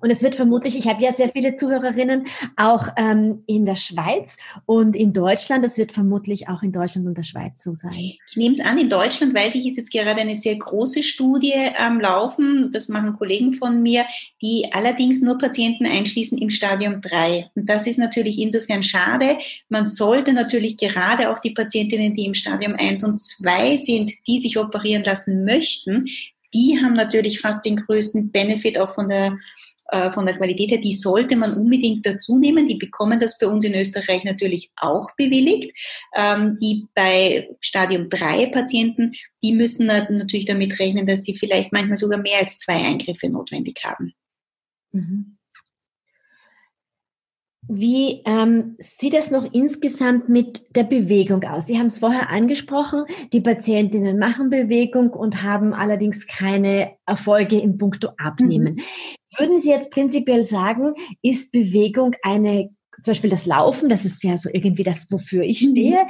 Und 0.00 0.10
es 0.10 0.22
wird 0.22 0.34
vermutlich, 0.34 0.76
ich 0.76 0.88
habe 0.88 1.02
ja 1.02 1.12
sehr 1.12 1.28
viele 1.28 1.54
Zuhörerinnen 1.54 2.26
auch 2.56 2.88
ähm, 2.96 3.42
in 3.46 3.64
der 3.66 3.76
Schweiz 3.76 4.36
und 4.66 4.96
in 4.96 5.12
Deutschland. 5.12 5.64
Das 5.64 5.78
wird 5.78 5.92
vermutlich 5.92 6.48
auch 6.48 6.62
in 6.62 6.72
Deutschland 6.72 7.06
und 7.06 7.16
der 7.16 7.22
Schweiz 7.22 7.62
so 7.62 7.74
sein. 7.74 7.92
Ich 7.92 8.36
nehme 8.36 8.54
es 8.54 8.64
an, 8.64 8.78
in 8.78 8.88
Deutschland 8.88 9.34
weiß 9.34 9.54
ich, 9.54 9.66
ist 9.66 9.76
jetzt 9.76 9.92
gerade 9.92 10.20
eine 10.20 10.36
sehr 10.36 10.56
große 10.56 11.02
Studie 11.02 11.54
am 11.78 12.00
Laufen. 12.00 12.70
Das 12.72 12.88
machen 12.88 13.16
Kollegen 13.16 13.54
von 13.54 13.82
mir, 13.82 14.04
die 14.42 14.66
allerdings 14.72 15.20
nur 15.20 15.38
Patienten 15.38 15.86
einschließen 15.86 16.38
im 16.38 16.50
Stadium 16.50 17.00
3. 17.00 17.50
Und 17.54 17.68
das 17.68 17.86
ist 17.86 17.98
natürlich 17.98 18.38
insofern 18.38 18.82
schade. 18.82 19.38
Man 19.68 19.86
sollte 19.86 20.32
natürlich 20.32 20.76
gerade 20.76 21.30
auch 21.30 21.38
die 21.38 21.52
Patientinnen, 21.52 22.14
die 22.14 22.26
im 22.26 22.34
Stadium 22.34 22.74
1 22.74 23.04
und 23.04 23.20
2 23.20 23.76
sind, 23.76 24.12
die 24.26 24.38
sich 24.38 24.58
operieren 24.58 25.04
lassen 25.04 25.44
möchten, 25.44 26.06
die 26.54 26.78
haben 26.82 26.94
natürlich 26.94 27.40
fast 27.40 27.64
den 27.64 27.76
größten 27.76 28.30
Benefit 28.30 28.78
auch 28.78 28.94
von 28.94 29.08
der 29.08 29.38
äh, 29.92 30.10
von 30.12 30.24
der 30.24 30.34
Qualität 30.34 30.70
her, 30.70 30.78
die 30.78 30.94
sollte 30.94 31.36
man 31.36 31.52
unbedingt 31.54 32.06
dazu 32.06 32.38
nehmen. 32.38 32.66
Die 32.66 32.76
bekommen 32.76 33.20
das 33.20 33.38
bei 33.38 33.46
uns 33.46 33.64
in 33.64 33.74
Österreich 33.74 34.24
natürlich 34.24 34.70
auch 34.76 35.10
bewilligt. 35.16 35.70
Ähm, 36.16 36.58
die 36.62 36.86
bei 36.94 37.50
Stadium 37.60 38.08
3 38.08 38.46
Patienten, 38.46 39.12
die 39.42 39.52
müssen 39.52 39.86
natürlich 39.86 40.46
damit 40.46 40.78
rechnen, 40.78 41.04
dass 41.04 41.24
sie 41.24 41.36
vielleicht 41.36 41.72
manchmal 41.72 41.98
sogar 41.98 42.18
mehr 42.18 42.38
als 42.38 42.56
zwei 42.58 42.76
Eingriffe 42.76 43.28
notwendig 43.28 43.82
haben. 43.84 44.14
Mhm. 44.92 45.36
Wie 47.74 48.20
ähm, 48.26 48.76
sieht 48.78 49.14
es 49.14 49.30
noch 49.30 49.50
insgesamt 49.50 50.28
mit 50.28 50.76
der 50.76 50.84
Bewegung 50.84 51.42
aus? 51.44 51.68
Sie 51.68 51.78
haben 51.78 51.86
es 51.86 51.98
vorher 51.98 52.28
angesprochen, 52.28 53.04
die 53.32 53.40
Patientinnen 53.40 54.18
machen 54.18 54.50
Bewegung 54.50 55.10
und 55.10 55.42
haben 55.42 55.72
allerdings 55.72 56.26
keine 56.26 56.92
Erfolge 57.06 57.58
im 57.58 57.78
Punkto 57.78 58.10
Abnehmen. 58.18 58.74
Mhm. 58.74 58.82
Würden 59.38 59.58
Sie 59.58 59.70
jetzt 59.70 59.90
prinzipiell 59.90 60.44
sagen, 60.44 60.92
ist 61.22 61.50
Bewegung 61.50 62.14
eine 62.22 62.68
zum 63.00 63.12
Beispiel 63.12 63.30
das 63.30 63.46
Laufen, 63.46 63.88
das 63.88 64.04
ist 64.04 64.22
ja 64.22 64.38
so 64.38 64.48
irgendwie 64.52 64.84
das, 64.84 65.10
wofür 65.10 65.42
ich 65.42 65.66
mhm. 65.66 65.70
stehe. 65.72 66.06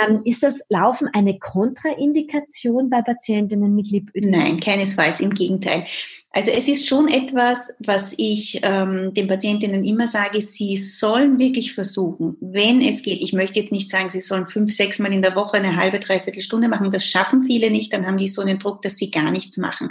Ähm, 0.00 0.20
ist 0.24 0.42
das 0.42 0.60
Laufen 0.68 1.08
eine 1.12 1.38
Kontraindikation 1.38 2.90
bei 2.90 3.02
Patientinnen 3.02 3.74
mit 3.74 3.90
Lipödem? 3.90 4.30
Nein, 4.30 4.60
keinesfalls, 4.60 5.20
im 5.20 5.30
Gegenteil. 5.30 5.86
Also 6.32 6.50
es 6.50 6.68
ist 6.68 6.86
schon 6.86 7.08
etwas, 7.08 7.76
was 7.78 8.14
ich 8.18 8.60
ähm, 8.62 9.14
den 9.14 9.26
Patientinnen 9.26 9.84
immer 9.84 10.06
sage, 10.06 10.42
sie 10.42 10.76
sollen 10.76 11.38
wirklich 11.38 11.74
versuchen, 11.74 12.36
wenn 12.40 12.82
es 12.82 13.02
geht. 13.02 13.22
Ich 13.22 13.32
möchte 13.32 13.58
jetzt 13.58 13.72
nicht 13.72 13.88
sagen, 13.88 14.10
sie 14.10 14.20
sollen 14.20 14.46
fünf, 14.46 14.72
sechs 14.72 14.98
Mal 14.98 15.12
in 15.12 15.22
der 15.22 15.34
Woche 15.34 15.56
eine 15.56 15.76
halbe, 15.76 15.98
dreiviertel 15.98 16.42
Stunde 16.42 16.68
machen. 16.68 16.90
Das 16.90 17.06
schaffen 17.06 17.44
viele 17.44 17.70
nicht. 17.70 17.92
Dann 17.92 18.06
haben 18.06 18.18
die 18.18 18.28
so 18.28 18.42
einen 18.42 18.58
Druck, 18.58 18.82
dass 18.82 18.96
sie 18.96 19.10
gar 19.10 19.30
nichts 19.30 19.56
machen. 19.56 19.90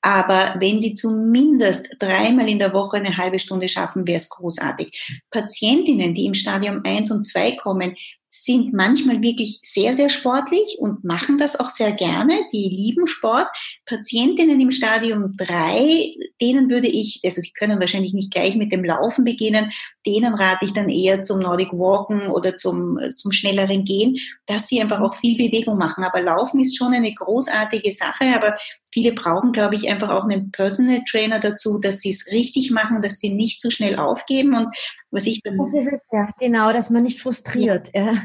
Aber 0.00 0.54
wenn 0.58 0.80
sie 0.80 0.94
zumindest 0.94 1.88
dreimal 1.98 2.48
in 2.48 2.58
der 2.58 2.72
Woche 2.72 2.96
eine 2.96 3.16
halbe 3.18 3.38
Stunde 3.38 3.68
schaffen, 3.68 4.06
wäre 4.06 4.18
es 4.18 4.30
großartig. 4.30 5.22
Patientinnen, 5.30 6.14
die 6.14 6.24
im 6.24 6.34
Stadium 6.34 6.80
1 6.84 7.10
und 7.10 7.24
2 7.24 7.56
kommen, 7.56 7.96
sind 8.34 8.72
manchmal 8.72 9.20
wirklich 9.22 9.60
sehr, 9.62 9.94
sehr 9.94 10.08
sportlich 10.08 10.78
und 10.78 11.04
machen 11.04 11.36
das 11.36 11.60
auch 11.60 11.68
sehr 11.68 11.92
gerne. 11.92 12.40
Die 12.52 12.66
lieben 12.68 13.06
Sport. 13.06 13.46
Patientinnen 13.84 14.58
im 14.58 14.70
Stadium 14.70 15.36
3, 15.36 16.14
denen 16.40 16.70
würde 16.70 16.88
ich, 16.88 17.20
also 17.24 17.42
die 17.42 17.52
können 17.52 17.78
wahrscheinlich 17.78 18.14
nicht 18.14 18.32
gleich 18.32 18.54
mit 18.54 18.72
dem 18.72 18.84
Laufen 18.84 19.24
beginnen, 19.24 19.70
denen 20.06 20.32
rate 20.32 20.64
ich 20.64 20.72
dann 20.72 20.88
eher 20.88 21.20
zum 21.20 21.40
Nordic 21.40 21.72
Walken 21.72 22.28
oder 22.28 22.56
zum, 22.56 22.98
zum 23.14 23.32
schnelleren 23.32 23.84
Gehen, 23.84 24.16
dass 24.46 24.68
sie 24.68 24.80
einfach 24.80 25.00
auch 25.00 25.14
viel 25.16 25.36
Bewegung 25.36 25.76
machen. 25.76 26.02
Aber 26.02 26.22
Laufen 26.22 26.60
ist 26.60 26.76
schon 26.76 26.94
eine 26.94 27.12
großartige 27.12 27.92
Sache, 27.92 28.24
aber 28.34 28.56
viele 28.92 29.12
brauchen, 29.12 29.52
glaube 29.52 29.74
ich, 29.74 29.88
einfach 29.88 30.10
auch 30.10 30.24
einen 30.24 30.52
Personal 30.52 31.02
Trainer 31.10 31.40
dazu, 31.40 31.78
dass 31.78 32.00
sie 32.00 32.10
es 32.10 32.26
richtig 32.30 32.70
machen, 32.70 33.00
dass 33.00 33.18
sie 33.18 33.34
nicht 33.34 33.60
zu 33.60 33.70
schnell 33.70 33.96
aufgeben 33.96 34.54
und 34.54 34.68
was 35.10 35.26
ich 35.26 35.40
das 35.42 35.74
ist 35.74 35.92
es 35.92 35.98
ja, 36.12 36.28
genau, 36.38 36.72
dass 36.72 36.90
man 36.90 37.02
nicht 37.02 37.20
frustriert. 37.20 37.90
Ja. 37.94 38.12
ja. 38.12 38.22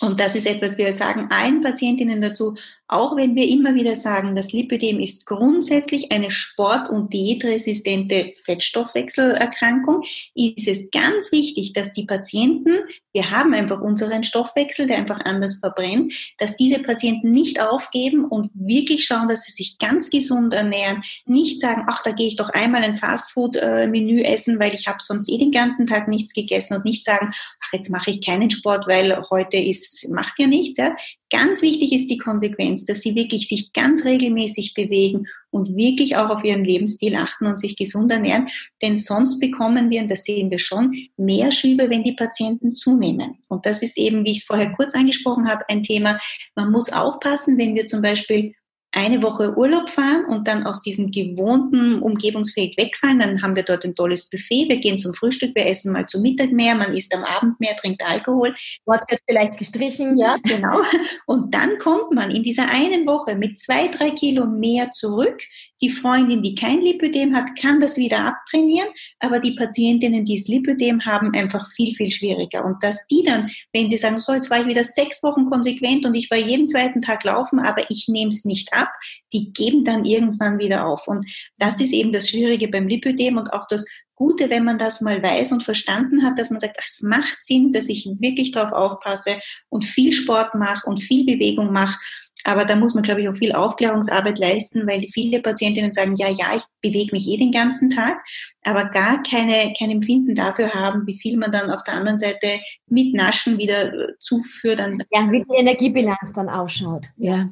Und 0.00 0.18
das 0.18 0.34
ist 0.34 0.46
etwas, 0.46 0.78
wir 0.78 0.92
sagen 0.92 1.28
allen 1.30 1.60
Patientinnen 1.60 2.20
dazu, 2.20 2.56
auch 2.92 3.16
wenn 3.16 3.34
wir 3.34 3.48
immer 3.48 3.74
wieder 3.74 3.96
sagen, 3.96 4.36
das 4.36 4.52
Lipödem 4.52 5.00
ist 5.00 5.26
grundsätzlich 5.26 6.12
eine 6.12 6.30
sport- 6.30 6.90
und 6.90 7.12
diätresistente 7.12 8.34
Fettstoffwechselerkrankung, 8.44 10.02
ist 10.34 10.68
es 10.68 10.90
ganz 10.90 11.32
wichtig, 11.32 11.72
dass 11.72 11.92
die 11.92 12.04
Patienten, 12.04 12.80
wir 13.12 13.30
haben 13.30 13.54
einfach 13.54 13.80
unseren 13.80 14.24
Stoffwechsel, 14.24 14.86
der 14.86 14.98
einfach 14.98 15.20
anders 15.24 15.56
verbrennt, 15.56 16.14
dass 16.38 16.56
diese 16.56 16.80
Patienten 16.80 17.32
nicht 17.32 17.60
aufgeben 17.60 18.24
und 18.24 18.50
wirklich 18.54 19.04
schauen, 19.04 19.28
dass 19.28 19.44
sie 19.44 19.52
sich 19.52 19.78
ganz 19.78 20.10
gesund 20.10 20.54
ernähren, 20.54 21.02
nicht 21.24 21.60
sagen, 21.60 21.84
ach, 21.88 22.02
da 22.02 22.12
gehe 22.12 22.28
ich 22.28 22.36
doch 22.36 22.50
einmal 22.50 22.82
ein 22.82 22.98
Fastfood-Menü 22.98 24.20
essen, 24.22 24.60
weil 24.60 24.74
ich 24.74 24.86
habe 24.86 24.98
sonst 25.00 25.28
eh 25.28 25.38
den 25.38 25.50
ganzen 25.50 25.86
Tag 25.86 26.08
nichts 26.08 26.34
gegessen 26.34 26.76
und 26.76 26.84
nicht 26.84 27.04
sagen, 27.04 27.32
ach, 27.32 27.72
jetzt 27.72 27.90
mache 27.90 28.10
ich 28.10 28.24
keinen 28.24 28.50
Sport, 28.50 28.86
weil 28.86 29.22
heute 29.30 29.56
ist, 29.56 30.08
macht 30.10 30.38
ja 30.38 30.46
nichts. 30.46 30.78
Ja. 30.78 30.94
Ganz 31.32 31.62
wichtig 31.62 31.92
ist 31.92 32.10
die 32.10 32.18
Konsequenz, 32.18 32.84
dass 32.84 33.00
sie 33.00 33.14
wirklich 33.14 33.48
sich 33.48 33.72
ganz 33.72 34.04
regelmäßig 34.04 34.74
bewegen 34.74 35.26
und 35.50 35.74
wirklich 35.74 36.14
auch 36.16 36.28
auf 36.28 36.44
ihren 36.44 36.62
Lebensstil 36.62 37.16
achten 37.16 37.46
und 37.46 37.58
sich 37.58 37.74
gesund 37.74 38.12
ernähren. 38.12 38.48
Denn 38.82 38.98
sonst 38.98 39.40
bekommen 39.40 39.88
wir, 39.88 40.02
und 40.02 40.10
das 40.10 40.24
sehen 40.24 40.50
wir 40.50 40.58
schon, 40.58 40.94
mehr 41.16 41.50
Schübe, 41.50 41.88
wenn 41.88 42.04
die 42.04 42.12
Patienten 42.12 42.72
zunehmen. 42.72 43.38
Und 43.48 43.64
das 43.64 43.82
ist 43.82 43.96
eben, 43.96 44.26
wie 44.26 44.32
ich 44.32 44.40
es 44.40 44.44
vorher 44.44 44.72
kurz 44.72 44.94
angesprochen 44.94 45.48
habe, 45.48 45.64
ein 45.68 45.82
Thema. 45.82 46.18
Man 46.54 46.70
muss 46.70 46.92
aufpassen, 46.92 47.56
wenn 47.56 47.74
wir 47.74 47.86
zum 47.86 48.02
Beispiel 48.02 48.54
eine 48.94 49.22
Woche 49.22 49.56
Urlaub 49.56 49.88
fahren 49.90 50.26
und 50.26 50.46
dann 50.46 50.66
aus 50.66 50.82
diesem 50.82 51.10
gewohnten 51.10 52.00
Umgebungsfeld 52.00 52.76
wegfallen, 52.76 53.20
dann 53.20 53.42
haben 53.42 53.56
wir 53.56 53.62
dort 53.62 53.84
ein 53.84 53.94
tolles 53.94 54.28
Buffet, 54.28 54.68
wir 54.68 54.78
gehen 54.78 54.98
zum 54.98 55.14
Frühstück, 55.14 55.54
wir 55.54 55.66
essen 55.66 55.92
mal 55.92 56.06
zum 56.06 56.22
Mittag 56.22 56.52
mehr, 56.52 56.74
man 56.74 56.94
isst 56.94 57.14
am 57.14 57.24
Abend 57.24 57.58
mehr, 57.58 57.74
trinkt 57.76 58.02
Alkohol. 58.04 58.54
Wort 58.84 59.10
wird 59.10 59.20
vielleicht 59.26 59.58
gestrichen. 59.58 60.18
Ja, 60.18 60.36
genau. 60.44 60.80
Und 61.26 61.54
dann 61.54 61.78
kommt 61.78 62.12
man 62.12 62.30
in 62.30 62.42
dieser 62.42 62.68
einen 62.70 63.06
Woche 63.06 63.36
mit 63.36 63.58
zwei, 63.58 63.88
drei 63.88 64.10
Kilo 64.10 64.46
mehr 64.46 64.90
zurück, 64.90 65.42
die 65.82 65.90
Freundin, 65.90 66.42
die 66.42 66.54
kein 66.54 66.80
Lipödem 66.80 67.34
hat, 67.34 67.56
kann 67.60 67.80
das 67.80 67.96
wieder 67.96 68.20
abtrainieren, 68.20 68.88
aber 69.18 69.40
die 69.40 69.52
Patientinnen, 69.52 70.24
die 70.24 70.36
das 70.36 70.48
Lipödem 70.48 71.04
haben, 71.04 71.34
einfach 71.34 71.70
viel, 71.72 71.94
viel 71.94 72.10
schwieriger. 72.10 72.64
Und 72.64 72.82
dass 72.82 73.06
die 73.08 73.24
dann, 73.24 73.50
wenn 73.72 73.88
sie 73.88 73.96
sagen, 73.96 74.20
so, 74.20 74.32
jetzt 74.32 74.50
war 74.50 74.60
ich 74.60 74.66
wieder 74.66 74.84
sechs 74.84 75.22
Wochen 75.22 75.50
konsequent 75.50 76.06
und 76.06 76.14
ich 76.14 76.30
war 76.30 76.38
jeden 76.38 76.68
zweiten 76.68 77.02
Tag 77.02 77.24
laufen, 77.24 77.58
aber 77.58 77.82
ich 77.90 78.06
nehme 78.08 78.30
es 78.30 78.44
nicht 78.44 78.72
ab, 78.72 78.90
die 79.32 79.52
geben 79.52 79.84
dann 79.84 80.04
irgendwann 80.04 80.58
wieder 80.58 80.86
auf. 80.86 81.08
Und 81.08 81.26
das 81.58 81.80
ist 81.80 81.92
eben 81.92 82.12
das 82.12 82.30
Schwierige 82.30 82.68
beim 82.68 82.86
Lipödem 82.86 83.36
und 83.36 83.52
auch 83.52 83.66
das 83.66 83.84
Gute, 84.14 84.50
wenn 84.50 84.64
man 84.64 84.78
das 84.78 85.00
mal 85.00 85.20
weiß 85.20 85.50
und 85.50 85.64
verstanden 85.64 86.22
hat, 86.22 86.38
dass 86.38 86.50
man 86.50 86.60
sagt, 86.60 86.78
es 86.86 87.02
macht 87.02 87.38
Sinn, 87.42 87.72
dass 87.72 87.88
ich 87.88 88.06
wirklich 88.20 88.52
darauf 88.52 88.72
aufpasse 88.72 89.40
und 89.68 89.84
viel 89.84 90.12
Sport 90.12 90.54
mache 90.54 90.86
und 90.86 91.02
viel 91.02 91.24
Bewegung 91.24 91.72
mache 91.72 91.98
aber 92.44 92.64
da 92.64 92.76
muss 92.76 92.94
man, 92.94 93.02
glaube 93.02 93.22
ich, 93.22 93.28
auch 93.28 93.36
viel 93.36 93.52
Aufklärungsarbeit 93.52 94.38
leisten, 94.38 94.86
weil 94.86 95.02
viele 95.12 95.40
Patientinnen 95.40 95.92
sagen, 95.92 96.16
ja, 96.16 96.28
ja, 96.28 96.46
ich 96.56 96.62
bewege 96.80 97.12
mich 97.12 97.28
eh 97.28 97.36
den 97.36 97.52
ganzen 97.52 97.90
Tag, 97.90 98.22
aber 98.64 98.86
gar 98.86 99.22
keine, 99.22 99.72
kein 99.78 99.90
Empfinden 99.90 100.34
dafür 100.34 100.72
haben, 100.72 101.06
wie 101.06 101.18
viel 101.18 101.36
man 101.36 101.52
dann 101.52 101.70
auf 101.70 101.82
der 101.84 101.94
anderen 101.94 102.18
Seite 102.18 102.48
mit 102.86 103.14
Naschen 103.14 103.58
wieder 103.58 103.92
äh, 103.92 104.08
zuführt. 104.18 104.78
ja, 104.78 105.30
wie 105.30 105.44
die 105.44 105.56
Energiebilanz 105.56 106.32
dann 106.34 106.48
ausschaut. 106.48 107.06
Ja. 107.16 107.50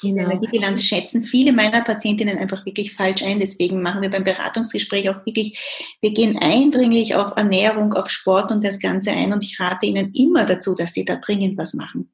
Genau. 0.00 0.14
Die 0.16 0.20
Energiebilanz 0.20 0.84
schätzen 0.84 1.24
viele 1.24 1.52
meiner 1.52 1.80
Patientinnen 1.80 2.38
einfach 2.38 2.64
wirklich 2.66 2.94
falsch 2.94 3.22
ein. 3.22 3.40
Deswegen 3.40 3.80
machen 3.80 4.02
wir 4.02 4.10
beim 4.10 4.24
Beratungsgespräch 4.24 5.08
auch 5.08 5.24
wirklich, 5.24 5.58
wir 6.00 6.12
gehen 6.12 6.38
eindringlich 6.38 7.14
auf 7.14 7.32
Ernährung, 7.36 7.94
auf 7.94 8.10
Sport 8.10 8.50
und 8.50 8.62
das 8.62 8.78
Ganze 8.80 9.10
ein. 9.10 9.32
Und 9.32 9.42
ich 9.42 9.58
rate 9.58 9.86
Ihnen 9.86 10.12
immer 10.12 10.44
dazu, 10.44 10.74
dass 10.76 10.92
Sie 10.92 11.04
da 11.04 11.16
dringend 11.16 11.56
was 11.56 11.74
machen. 11.74 12.12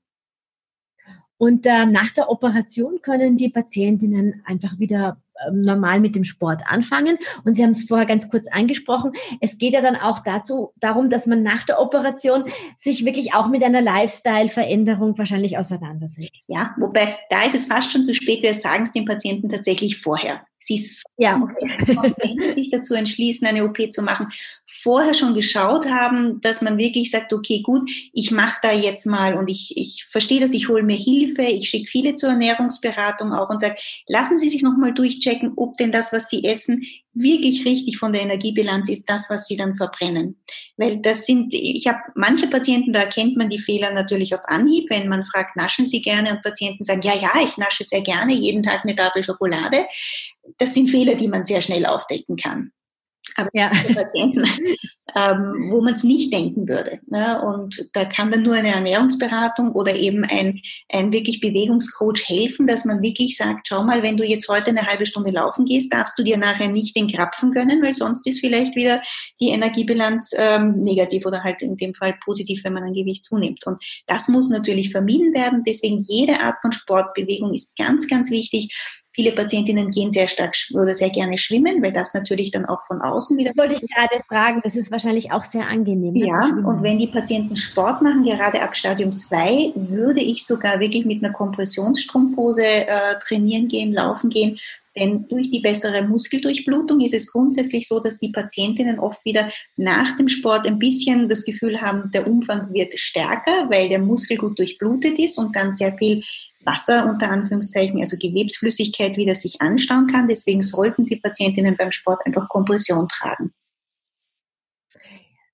Und 1.36 1.66
äh, 1.66 1.86
nach 1.86 2.12
der 2.12 2.30
Operation 2.30 3.00
können 3.02 3.36
die 3.36 3.48
Patientinnen 3.48 4.42
einfach 4.46 4.78
wieder 4.78 5.18
ähm, 5.48 5.62
normal 5.62 6.00
mit 6.00 6.14
dem 6.14 6.24
Sport 6.24 6.62
anfangen. 6.66 7.18
Und 7.44 7.54
Sie 7.54 7.62
haben 7.64 7.72
es 7.72 7.84
vorher 7.84 8.06
ganz 8.06 8.30
kurz 8.30 8.46
angesprochen. 8.48 9.12
Es 9.40 9.58
geht 9.58 9.74
ja 9.74 9.80
dann 9.80 9.96
auch 9.96 10.20
dazu, 10.20 10.72
darum, 10.76 11.10
dass 11.10 11.26
man 11.26 11.42
nach 11.42 11.64
der 11.64 11.80
Operation 11.80 12.44
sich 12.76 13.04
wirklich 13.04 13.34
auch 13.34 13.48
mit 13.48 13.64
einer 13.64 13.82
Lifestyle-Veränderung 13.82 15.18
wahrscheinlich 15.18 15.58
auseinandersetzt. 15.58 16.48
Ja, 16.48 16.74
wobei 16.78 17.18
da 17.30 17.44
ist 17.44 17.54
es 17.54 17.64
fast 17.64 17.90
schon 17.90 18.04
zu 18.04 18.14
spät. 18.14 18.42
Wir 18.42 18.54
sagen 18.54 18.84
es 18.84 18.92
den 18.92 19.04
Patienten 19.04 19.48
tatsächlich 19.48 20.00
vorher. 20.00 20.42
Sie 20.58 20.82
ja. 21.18 21.46
wenn 21.58 22.40
sie 22.40 22.50
sich 22.52 22.70
dazu 22.70 22.94
entschließen, 22.94 23.46
eine 23.46 23.64
OP 23.64 23.92
zu 23.92 24.02
machen, 24.02 24.28
vorher 24.84 25.14
schon 25.14 25.32
geschaut 25.32 25.86
haben, 25.88 26.42
dass 26.42 26.60
man 26.60 26.76
wirklich 26.76 27.10
sagt, 27.10 27.32
okay, 27.32 27.62
gut, 27.62 27.90
ich 28.12 28.30
mache 28.30 28.58
da 28.62 28.70
jetzt 28.70 29.06
mal 29.06 29.34
und 29.34 29.48
ich, 29.48 29.72
ich 29.76 30.06
verstehe 30.12 30.40
das, 30.40 30.52
ich 30.52 30.68
hole 30.68 30.82
mir 30.82 30.96
Hilfe, 30.96 31.42
ich 31.42 31.70
schicke 31.70 31.90
viele 31.90 32.14
zur 32.14 32.30
Ernährungsberatung 32.30 33.32
auch 33.32 33.48
und 33.48 33.62
sage, 33.62 33.76
lassen 34.06 34.36
Sie 34.36 34.50
sich 34.50 34.62
nochmal 34.62 34.92
durchchecken, 34.92 35.54
ob 35.56 35.78
denn 35.78 35.90
das, 35.90 36.12
was 36.12 36.28
Sie 36.28 36.44
essen, 36.44 36.82
wirklich 37.14 37.64
richtig 37.64 37.96
von 37.96 38.12
der 38.12 38.22
Energiebilanz 38.22 38.88
ist 38.90 39.08
das, 39.08 39.30
was 39.30 39.46
sie 39.46 39.56
dann 39.56 39.76
verbrennen. 39.76 40.36
Weil 40.76 41.00
das 41.00 41.26
sind, 41.26 41.54
ich 41.54 41.86
habe 41.86 42.00
manche 42.16 42.48
Patienten, 42.48 42.92
da 42.92 43.00
erkennt 43.00 43.36
man 43.36 43.48
die 43.48 43.60
Fehler 43.60 43.92
natürlich 43.92 44.34
auf 44.34 44.40
Anhieb, 44.46 44.90
wenn 44.90 45.08
man 45.08 45.24
fragt, 45.24 45.56
naschen 45.56 45.86
sie 45.86 46.02
gerne 46.02 46.32
und 46.32 46.42
Patienten 46.42 46.84
sagen, 46.84 47.02
ja, 47.02 47.14
ja, 47.14 47.30
ich 47.42 47.56
nasche 47.56 47.84
sehr 47.84 48.02
gerne, 48.02 48.34
jeden 48.34 48.64
Tag 48.64 48.80
eine 48.82 48.96
Tafel 48.96 49.22
Schokolade. 49.22 49.86
Das 50.58 50.74
sind 50.74 50.90
Fehler, 50.90 51.14
die 51.14 51.28
man 51.28 51.44
sehr 51.44 51.62
schnell 51.62 51.86
aufdecken 51.86 52.36
kann 52.36 52.72
aber 53.36 53.50
ja. 53.52 53.68
Patienten, 53.68 54.44
ähm, 55.16 55.70
wo 55.70 55.80
man 55.80 55.94
es 55.94 56.04
nicht 56.04 56.32
denken 56.32 56.68
würde. 56.68 57.00
Ne? 57.06 57.40
Und 57.42 57.88
da 57.92 58.04
kann 58.04 58.30
dann 58.30 58.42
nur 58.42 58.54
eine 58.54 58.74
Ernährungsberatung 58.74 59.72
oder 59.72 59.94
eben 59.94 60.24
ein, 60.24 60.60
ein 60.90 61.12
wirklich 61.12 61.40
Bewegungscoach 61.40 62.28
helfen, 62.28 62.66
dass 62.66 62.84
man 62.84 63.02
wirklich 63.02 63.36
sagt, 63.36 63.68
schau 63.68 63.82
mal, 63.82 64.02
wenn 64.02 64.16
du 64.16 64.24
jetzt 64.24 64.48
heute 64.48 64.70
eine 64.70 64.86
halbe 64.86 65.06
Stunde 65.06 65.30
laufen 65.30 65.64
gehst, 65.64 65.92
darfst 65.92 66.18
du 66.18 66.22
dir 66.22 66.36
nachher 66.36 66.68
nicht 66.68 66.96
den 66.96 67.08
Krapfen 67.08 67.50
gönnen, 67.50 67.82
weil 67.82 67.94
sonst 67.94 68.26
ist 68.26 68.40
vielleicht 68.40 68.76
wieder 68.76 69.02
die 69.40 69.48
Energiebilanz 69.48 70.30
ähm, 70.36 70.82
negativ 70.82 71.26
oder 71.26 71.42
halt 71.42 71.62
in 71.62 71.76
dem 71.76 71.94
Fall 71.94 72.16
positiv, 72.24 72.62
wenn 72.64 72.72
man 72.72 72.84
ein 72.84 72.94
Gewicht 72.94 73.24
zunimmt. 73.24 73.66
Und 73.66 73.82
das 74.06 74.28
muss 74.28 74.48
natürlich 74.48 74.90
vermieden 74.90 75.34
werden. 75.34 75.62
Deswegen 75.66 76.02
jede 76.06 76.40
Art 76.40 76.60
von 76.60 76.72
Sportbewegung 76.72 77.52
ist 77.52 77.76
ganz, 77.76 78.08
ganz 78.08 78.30
wichtig. 78.30 78.72
Viele 79.14 79.32
Patientinnen 79.32 79.90
gehen 79.90 80.10
sehr 80.10 80.26
stark 80.26 80.56
oder 80.74 80.92
sehr 80.92 81.10
gerne 81.10 81.38
schwimmen, 81.38 81.82
weil 81.82 81.92
das 81.92 82.14
natürlich 82.14 82.50
dann 82.50 82.66
auch 82.66 82.84
von 82.86 83.00
außen 83.00 83.38
wieder. 83.38 83.52
Wollte 83.56 83.74
ich 83.74 83.88
gerade 83.88 84.22
fragen, 84.28 84.60
das 84.64 84.74
ist 84.74 84.90
wahrscheinlich 84.90 85.30
auch 85.30 85.44
sehr 85.44 85.68
angenehm. 85.68 86.14
Ne, 86.14 86.26
ja, 86.26 86.40
und 86.66 86.82
wenn 86.82 86.98
die 86.98 87.06
Patienten 87.06 87.54
Sport 87.54 88.02
machen, 88.02 88.24
gerade 88.24 88.60
ab 88.60 88.76
Stadium 88.76 89.14
2, 89.14 89.72
würde 89.76 90.20
ich 90.20 90.44
sogar 90.44 90.80
wirklich 90.80 91.04
mit 91.04 91.22
einer 91.22 91.32
Kompressionsstrumpfhose 91.32 92.64
äh, 92.64 93.18
trainieren 93.20 93.68
gehen, 93.68 93.92
laufen 93.92 94.30
gehen. 94.30 94.58
Denn 94.96 95.26
durch 95.28 95.50
die 95.50 95.60
bessere 95.60 96.02
Muskeldurchblutung 96.02 97.00
ist 97.00 97.14
es 97.14 97.32
grundsätzlich 97.32 97.88
so, 97.88 97.98
dass 97.98 98.18
die 98.18 98.30
Patientinnen 98.30 99.00
oft 99.00 99.24
wieder 99.24 99.50
nach 99.76 100.16
dem 100.16 100.28
Sport 100.28 100.66
ein 100.66 100.78
bisschen 100.78 101.28
das 101.28 101.44
Gefühl 101.44 101.80
haben, 101.80 102.10
der 102.12 102.28
Umfang 102.28 102.72
wird 102.72 102.98
stärker, 102.98 103.68
weil 103.70 103.88
der 103.88 103.98
Muskel 103.98 104.36
gut 104.36 104.58
durchblutet 104.58 105.18
ist 105.18 105.38
und 105.38 105.56
dann 105.56 105.72
sehr 105.72 105.96
viel 105.96 106.22
Wasser 106.64 107.06
unter 107.06 107.30
Anführungszeichen, 107.30 108.00
also 108.00 108.16
Gewebsflüssigkeit 108.18 109.16
wieder 109.16 109.34
sich 109.34 109.60
anstauen 109.60 110.06
kann. 110.06 110.28
Deswegen 110.28 110.62
sollten 110.62 111.04
die 111.04 111.16
Patientinnen 111.16 111.76
beim 111.76 111.92
Sport 111.92 112.24
einfach 112.26 112.48
Kompression 112.48 113.08
tragen. 113.08 113.52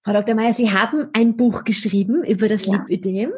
Frau 0.03 0.12
Dr. 0.12 0.35
Meyer, 0.35 0.55
Sie 0.55 0.70
haben 0.70 1.09
ein 1.12 1.37
Buch 1.37 1.64
geschrieben 1.64 2.25
über 2.25 2.49
das 2.49 2.66
ja. 2.66 2.73
Lipödem. 2.75 3.33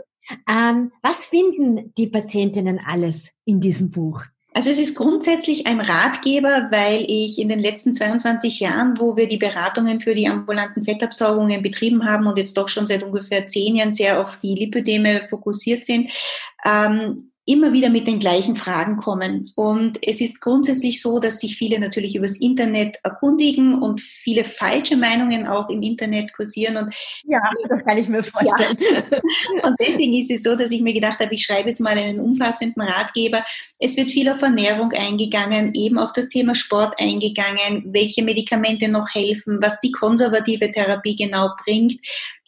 Ähm, 0.48 0.92
was 1.02 1.26
finden 1.26 1.92
die 1.98 2.06
Patientinnen 2.06 2.80
alles 2.86 3.32
in 3.44 3.60
diesem 3.60 3.90
Buch? 3.90 4.22
Also 4.54 4.68
es 4.68 4.78
ist 4.78 4.96
grundsätzlich 4.96 5.66
ein 5.66 5.80
Ratgeber, 5.80 6.68
weil 6.70 7.04
ich 7.08 7.40
in 7.40 7.48
den 7.48 7.58
letzten 7.58 7.94
22 7.94 8.60
Jahren, 8.60 8.98
wo 8.98 9.16
wir 9.16 9.26
die 9.26 9.38
Beratungen 9.38 10.00
für 10.00 10.14
die 10.14 10.28
ambulanten 10.28 10.84
Fettabsaugungen 10.84 11.62
betrieben 11.62 12.04
haben 12.04 12.26
und 12.26 12.36
jetzt 12.36 12.56
doch 12.58 12.68
schon 12.68 12.86
seit 12.86 13.02
ungefähr 13.02 13.48
zehn 13.48 13.76
Jahren 13.76 13.92
sehr 13.92 14.20
auf 14.20 14.38
die 14.38 14.54
Lipödeme 14.54 15.26
fokussiert 15.30 15.86
sind, 15.86 16.12
ähm, 16.64 17.31
immer 17.44 17.72
wieder 17.72 17.90
mit 17.90 18.06
den 18.06 18.20
gleichen 18.20 18.54
Fragen 18.54 18.96
kommen. 18.96 19.42
Und 19.56 19.98
es 20.06 20.20
ist 20.20 20.40
grundsätzlich 20.40 21.02
so, 21.02 21.18
dass 21.18 21.40
sich 21.40 21.56
viele 21.56 21.80
natürlich 21.80 22.14
übers 22.14 22.36
Internet 22.36 22.98
erkundigen 23.02 23.82
und 23.82 24.00
viele 24.00 24.44
falsche 24.44 24.96
Meinungen 24.96 25.48
auch 25.48 25.68
im 25.68 25.82
Internet 25.82 26.32
kursieren. 26.32 26.76
Und 26.76 26.94
ja, 27.24 27.40
das 27.68 27.84
kann 27.84 27.98
ich 27.98 28.08
mir 28.08 28.22
vorstellen. 28.22 28.76
Ja. 28.78 29.18
Und 29.68 29.76
deswegen 29.80 30.14
ist 30.14 30.30
es 30.30 30.42
so, 30.42 30.54
dass 30.54 30.70
ich 30.70 30.80
mir 30.80 30.92
gedacht 30.92 31.18
habe, 31.18 31.34
ich 31.34 31.44
schreibe 31.44 31.68
jetzt 31.68 31.80
mal 31.80 31.98
einen 31.98 32.20
umfassenden 32.20 32.82
Ratgeber. 32.82 33.44
Es 33.78 33.96
wird 33.96 34.10
viel 34.10 34.28
auf 34.28 34.42
Ernährung 34.42 34.92
eingegangen, 34.92 35.74
eben 35.74 35.98
auf 35.98 36.12
das 36.12 36.28
Thema 36.28 36.54
Sport 36.54 36.94
eingegangen, 37.00 37.82
welche 37.86 38.22
Medikamente 38.22 38.88
noch 38.88 39.08
helfen, 39.14 39.58
was 39.60 39.78
die 39.80 39.92
konservative 39.92 40.70
Therapie 40.70 41.16
genau 41.16 41.50
bringt 41.64 41.98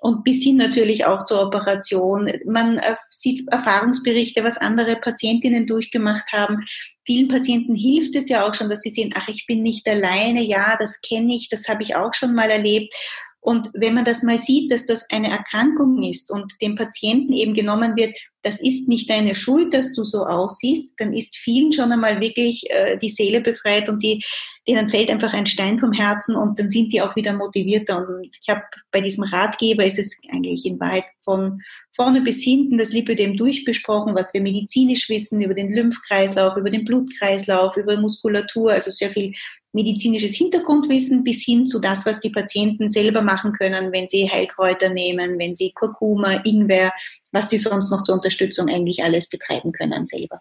und 0.04 0.22
bis 0.22 0.42
hin 0.42 0.58
natürlich 0.58 1.06
auch 1.06 1.24
zur 1.24 1.40
Operation. 1.40 2.30
Man 2.44 2.76
äh, 2.76 2.94
sieht 3.08 3.50
Erfahrungsberichte, 3.50 4.44
was 4.44 4.58
andere 4.58 4.96
Patientinnen 4.96 5.66
durchgemacht 5.66 6.30
haben. 6.30 6.66
Vielen 7.06 7.28
Patienten 7.28 7.74
hilft 7.74 8.14
es 8.14 8.28
ja 8.28 8.46
auch 8.46 8.52
schon, 8.52 8.68
dass 8.68 8.82
sie 8.82 8.90
sehen, 8.90 9.14
ach, 9.16 9.28
ich 9.28 9.46
bin 9.46 9.62
nicht 9.62 9.88
alleine, 9.88 10.42
ja, 10.42 10.76
das 10.78 11.00
kenne 11.00 11.34
ich, 11.34 11.48
das 11.48 11.68
habe 11.68 11.82
ich 11.82 11.96
auch 11.96 12.12
schon 12.12 12.34
mal 12.34 12.50
erlebt. 12.50 12.92
Und 13.40 13.70
wenn 13.72 13.94
man 13.94 14.04
das 14.04 14.22
mal 14.22 14.42
sieht, 14.42 14.70
dass 14.70 14.84
das 14.84 15.08
eine 15.10 15.30
Erkrankung 15.30 16.02
ist 16.02 16.30
und 16.30 16.52
dem 16.60 16.74
Patienten 16.74 17.32
eben 17.32 17.54
genommen 17.54 17.96
wird, 17.96 18.14
das 18.44 18.60
ist 18.60 18.88
nicht 18.88 19.08
deine 19.08 19.34
Schuld, 19.34 19.72
dass 19.72 19.94
du 19.94 20.04
so 20.04 20.24
aussiehst, 20.24 20.90
dann 20.98 21.14
ist 21.14 21.36
vielen 21.36 21.72
schon 21.72 21.90
einmal 21.90 22.20
wirklich 22.20 22.64
äh, 22.70 22.98
die 22.98 23.08
Seele 23.08 23.40
befreit 23.40 23.88
und 23.88 24.02
die, 24.02 24.22
denen 24.68 24.88
fällt 24.88 25.10
einfach 25.10 25.32
ein 25.32 25.46
Stein 25.46 25.78
vom 25.78 25.92
Herzen 25.92 26.36
und 26.36 26.58
dann 26.58 26.68
sind 26.68 26.92
die 26.92 27.00
auch 27.00 27.16
wieder 27.16 27.32
motivierter. 27.32 27.96
Und 27.96 28.28
ich 28.40 28.48
habe 28.48 28.62
bei 28.90 29.00
diesem 29.00 29.24
Ratgeber 29.24 29.84
ist 29.84 29.98
es 29.98 30.20
eigentlich 30.30 30.66
in 30.66 30.78
Wahrheit 30.78 31.04
von 31.24 31.62
vorne 31.96 32.20
bis 32.20 32.42
hinten 32.42 32.76
das 32.76 32.92
Lipödem 32.92 33.36
durchbesprochen, 33.36 34.14
was 34.14 34.34
wir 34.34 34.42
medizinisch 34.42 35.08
wissen 35.08 35.40
über 35.40 35.54
den 35.54 35.72
Lymphkreislauf, 35.72 36.56
über 36.56 36.70
den 36.70 36.84
Blutkreislauf, 36.84 37.76
über 37.76 37.96
Muskulatur, 37.96 38.72
also 38.72 38.90
sehr 38.90 39.10
viel 39.10 39.32
medizinisches 39.74 40.36
Hintergrundwissen 40.36 41.24
bis 41.24 41.42
hin 41.42 41.66
zu 41.66 41.80
das, 41.80 42.06
was 42.06 42.20
die 42.20 42.30
Patienten 42.30 42.90
selber 42.90 43.22
machen 43.22 43.52
können, 43.52 43.92
wenn 43.92 44.08
sie 44.08 44.30
Heilkräuter 44.30 44.88
nehmen, 44.88 45.38
wenn 45.38 45.54
sie 45.54 45.72
Kurkuma, 45.74 46.40
Ingwer, 46.44 46.92
was 47.32 47.50
sie 47.50 47.58
sonst 47.58 47.90
noch 47.90 48.04
zur 48.04 48.14
Unterstützung 48.14 48.33
eigentlich 48.68 49.02
alles 49.02 49.28
betreiben 49.28 49.72
können 49.72 50.06
selber. 50.06 50.40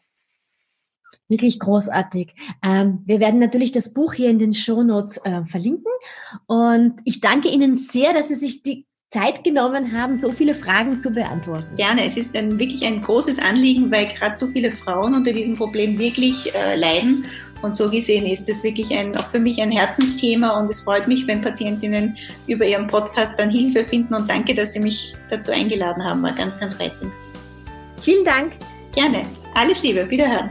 Wirklich 1.29 1.59
großartig. 1.59 2.33
Ähm, 2.63 3.01
wir 3.05 3.19
werden 3.19 3.39
natürlich 3.39 3.71
das 3.71 3.93
Buch 3.93 4.13
hier 4.13 4.29
in 4.29 4.39
den 4.39 4.53
Show 4.53 4.83
Notes 4.83 5.17
äh, 5.23 5.45
verlinken. 5.45 5.91
Und 6.47 6.95
ich 7.05 7.21
danke 7.21 7.49
Ihnen 7.49 7.77
sehr, 7.77 8.13
dass 8.13 8.27
Sie 8.27 8.35
sich 8.35 8.61
die 8.61 8.85
Zeit 9.09 9.43
genommen 9.43 9.93
haben, 9.93 10.15
so 10.15 10.31
viele 10.31 10.55
Fragen 10.55 10.99
zu 10.99 11.11
beantworten. 11.11 11.75
Gerne, 11.75 12.03
es 12.05 12.17
ist 12.17 12.35
ein, 12.35 12.59
wirklich 12.59 12.83
ein 12.83 12.99
großes 12.99 13.39
Anliegen, 13.39 13.91
weil 13.91 14.07
gerade 14.07 14.35
so 14.35 14.47
viele 14.47 14.71
Frauen 14.71 15.13
unter 15.13 15.31
diesem 15.31 15.55
Problem 15.55 15.99
wirklich 15.99 16.53
äh, 16.55 16.75
leiden. 16.75 17.25
Und 17.61 17.75
so 17.75 17.89
gesehen 17.89 18.25
ist 18.25 18.49
es 18.49 18.63
wirklich 18.63 18.91
ein, 18.91 19.15
auch 19.15 19.27
für 19.29 19.39
mich 19.39 19.61
ein 19.61 19.71
Herzensthema 19.71 20.59
und 20.59 20.69
es 20.69 20.81
freut 20.81 21.07
mich, 21.07 21.25
wenn 21.27 21.41
Patientinnen 21.41 22.17
über 22.47 22.65
Ihren 22.65 22.87
Podcast 22.87 23.39
dann 23.39 23.51
Hilfe 23.51 23.85
finden 23.85 24.13
und 24.13 24.29
danke, 24.29 24.53
dass 24.53 24.73
Sie 24.73 24.81
mich 24.81 25.15
dazu 25.29 25.51
eingeladen 25.51 26.03
haben. 26.03 26.21
War 26.23 26.33
ganz, 26.33 26.59
ganz 26.59 26.77
reizend. 26.79 27.13
Vielen 28.03 28.25
Dank. 28.25 28.53
Gerne. 28.93 29.25
Alles 29.55 29.81
Liebe. 29.81 30.09
Wiederhören. 30.09 30.49